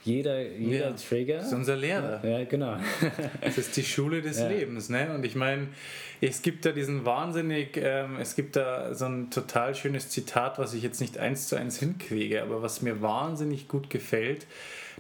[0.07, 0.95] jeder, jeder.
[0.95, 1.37] Trigger.
[1.37, 2.21] Das ist unser Lehrer.
[2.25, 2.77] Ja, genau.
[3.41, 4.39] das ist die Schule des.
[4.39, 4.89] Lebens.
[4.89, 5.13] Ne?
[5.13, 5.67] Und ich meine,
[6.21, 10.73] es gibt da diesen wahnsinnig, ähm, es gibt da so ein total schönes Zitat, was
[10.73, 14.47] ich jetzt nicht eins zu eins hinkriege, aber was mir wahnsinnig gut gefällt,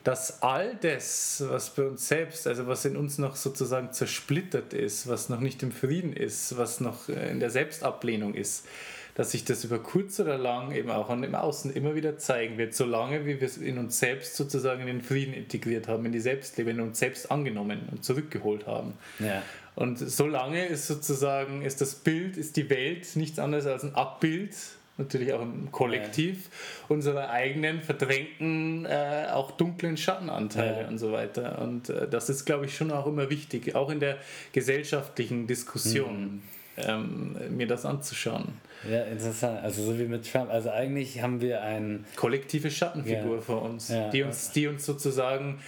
[0.03, 5.07] dass all das, was bei uns selbst, also was in uns noch sozusagen zersplittert ist,
[5.09, 8.67] was noch nicht im Frieden ist, was noch äh, in der Selbstablehnung ist,
[9.15, 12.59] dass sich das über kurz oder lang eben auch an dem Außen immer wieder zeigen
[12.59, 16.11] wird, solange wie wir es in uns selbst sozusagen in den Frieden integriert haben, in
[16.11, 18.93] die Selbstliebe, in uns selbst angenommen und zurückgeholt haben.
[19.17, 19.41] Ja.
[19.77, 24.55] Und solange ist sozusagen, ist das Bild, ist die Welt nichts anderes als ein Abbild
[24.97, 26.95] natürlich auch im Kollektiv, ja.
[26.95, 30.87] unserer eigenen verdrängten, äh, auch dunklen Schattenanteile ja.
[30.87, 31.61] und so weiter.
[31.61, 34.17] Und äh, das ist, glaube ich, schon auch immer wichtig, auch in der
[34.51, 36.41] gesellschaftlichen Diskussion, mhm.
[36.77, 38.53] ähm, mir das anzuschauen.
[38.89, 39.63] Ja, interessant.
[39.63, 40.51] Also so wie mit Trump.
[40.51, 43.41] Also eigentlich haben wir eine kollektive Schattenfigur ja.
[43.41, 44.09] vor uns, ja.
[44.09, 45.59] die uns, die uns sozusagen,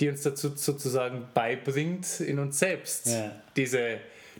[0.00, 3.32] die uns dazu sozusagen beibringt, in uns selbst ja.
[3.56, 3.98] diese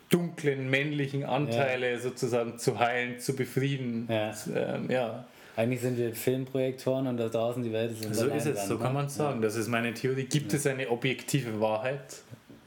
[0.09, 4.07] dunklen männlichen Anteile sozusagen zu heilen, zu befrieden.
[4.09, 4.33] Ja.
[4.55, 5.25] Ähm, ja.
[5.55, 8.93] Eigentlich sind wir Filmprojektoren und da draußen die Welt ist So ist es, so kann
[8.93, 8.99] ne?
[8.99, 9.41] man sagen.
[9.41, 10.23] Das ist meine Theorie.
[10.23, 12.21] Gibt es eine objektive Wahrheit?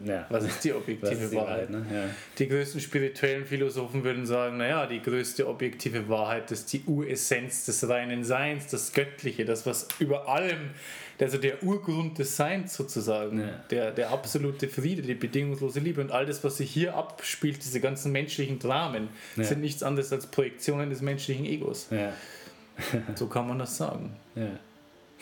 [0.05, 0.27] Ja.
[0.29, 1.73] Was ist die objektive ist die Wahrheit?
[1.73, 1.95] Wahrheit ne?
[1.95, 2.05] ja.
[2.39, 7.89] Die größten spirituellen Philosophen würden sagen, naja, die größte objektive Wahrheit ist die Uressenz des
[7.89, 10.71] reinen Seins, das Göttliche, das, was über allem,
[11.21, 13.65] also der Urgrund des Seins sozusagen, ja.
[13.71, 17.81] der, der absolute Friede, die bedingungslose Liebe und all das, was sich hier abspielt, diese
[17.81, 21.89] ganzen menschlichen Dramen, sind nichts anderes als Projektionen des menschlichen Egos.
[23.15, 24.17] so kann man das sagen.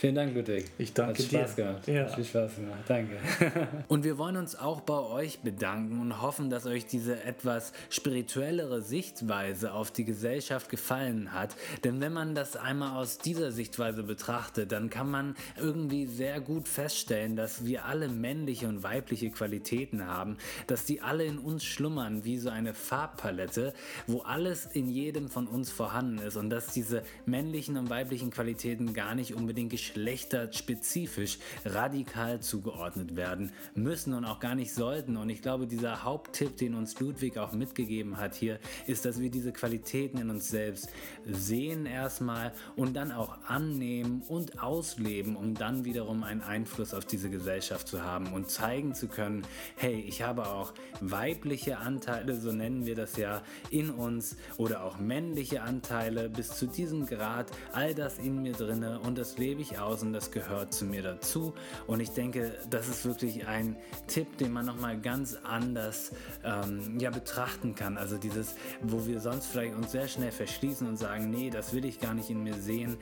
[0.00, 0.64] Vielen Dank, Ludwig.
[0.78, 1.62] Ich danke Hat Spaß dir.
[1.62, 1.86] Gehabt.
[1.86, 2.04] Ja.
[2.04, 2.78] Hat viel Spaß gemacht.
[2.88, 3.18] Danke.
[3.88, 8.80] und wir wollen uns auch bei euch bedanken und hoffen, dass euch diese etwas spirituellere
[8.80, 11.54] Sichtweise auf die Gesellschaft gefallen hat.
[11.84, 16.66] Denn wenn man das einmal aus dieser Sichtweise betrachtet, dann kann man irgendwie sehr gut
[16.66, 22.24] feststellen, dass wir alle männliche und weibliche Qualitäten haben, dass die alle in uns schlummern
[22.24, 23.74] wie so eine Farbpalette,
[24.06, 28.94] wo alles in jedem von uns vorhanden ist und dass diese männlichen und weiblichen Qualitäten
[28.94, 35.16] gar nicht unbedingt geschehen geschlechterspezifisch radikal zugeordnet werden müssen und auch gar nicht sollten.
[35.16, 39.30] Und ich glaube, dieser Haupttipp, den uns Ludwig auch mitgegeben hat hier, ist, dass wir
[39.30, 40.90] diese Qualitäten in uns selbst
[41.26, 47.30] sehen erstmal und dann auch annehmen und ausleben, um dann wiederum einen Einfluss auf diese
[47.30, 49.42] Gesellschaft zu haben und zeigen zu können,
[49.76, 54.98] hey, ich habe auch weibliche Anteile, so nennen wir das ja, in uns oder auch
[54.98, 59.78] männliche Anteile bis zu diesem Grad, all das in mir drinne und das lebe ich
[59.80, 61.54] aus und das gehört zu mir dazu.
[61.86, 63.76] Und ich denke, das ist wirklich ein
[64.06, 66.12] Tipp, den man nochmal ganz anders
[66.44, 67.96] ähm, ja, betrachten kann.
[67.96, 71.84] Also dieses, wo wir sonst vielleicht uns sehr schnell verschließen und sagen, nee, das will
[71.84, 72.96] ich gar nicht in mir sehen.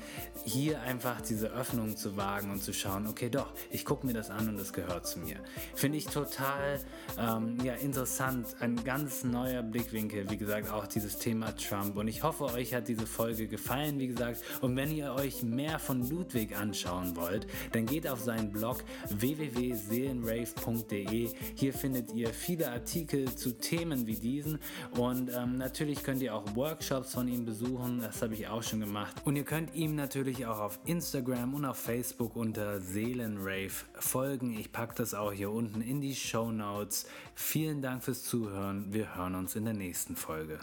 [0.45, 4.31] Hier einfach diese Öffnung zu wagen und zu schauen, okay, doch, ich gucke mir das
[4.31, 5.37] an und es gehört zu mir.
[5.75, 6.81] Finde ich total
[7.19, 8.57] ähm, ja, interessant.
[8.61, 11.97] Ein ganz neuer Blickwinkel, wie gesagt, auch dieses Thema Trump.
[11.97, 14.43] Und ich hoffe, euch hat diese Folge gefallen, wie gesagt.
[14.61, 18.85] Und wenn ihr euch mehr von Ludwig an anschauen wollt, dann geht auf seinen Blog
[19.09, 21.31] www.seelenrave.de.
[21.55, 24.59] Hier findet ihr viele Artikel zu Themen wie diesen
[24.97, 28.81] und ähm, natürlich könnt ihr auch Workshops von ihm besuchen, das habe ich auch schon
[28.81, 29.23] gemacht.
[29.25, 34.59] Und ihr könnt ihm natürlich auch auf Instagram und auf Facebook unter Seelenrave folgen.
[34.59, 37.07] Ich packe das auch hier unten in die Show Notes.
[37.35, 38.93] Vielen Dank fürs Zuhören.
[38.93, 40.61] Wir hören uns in der nächsten Folge.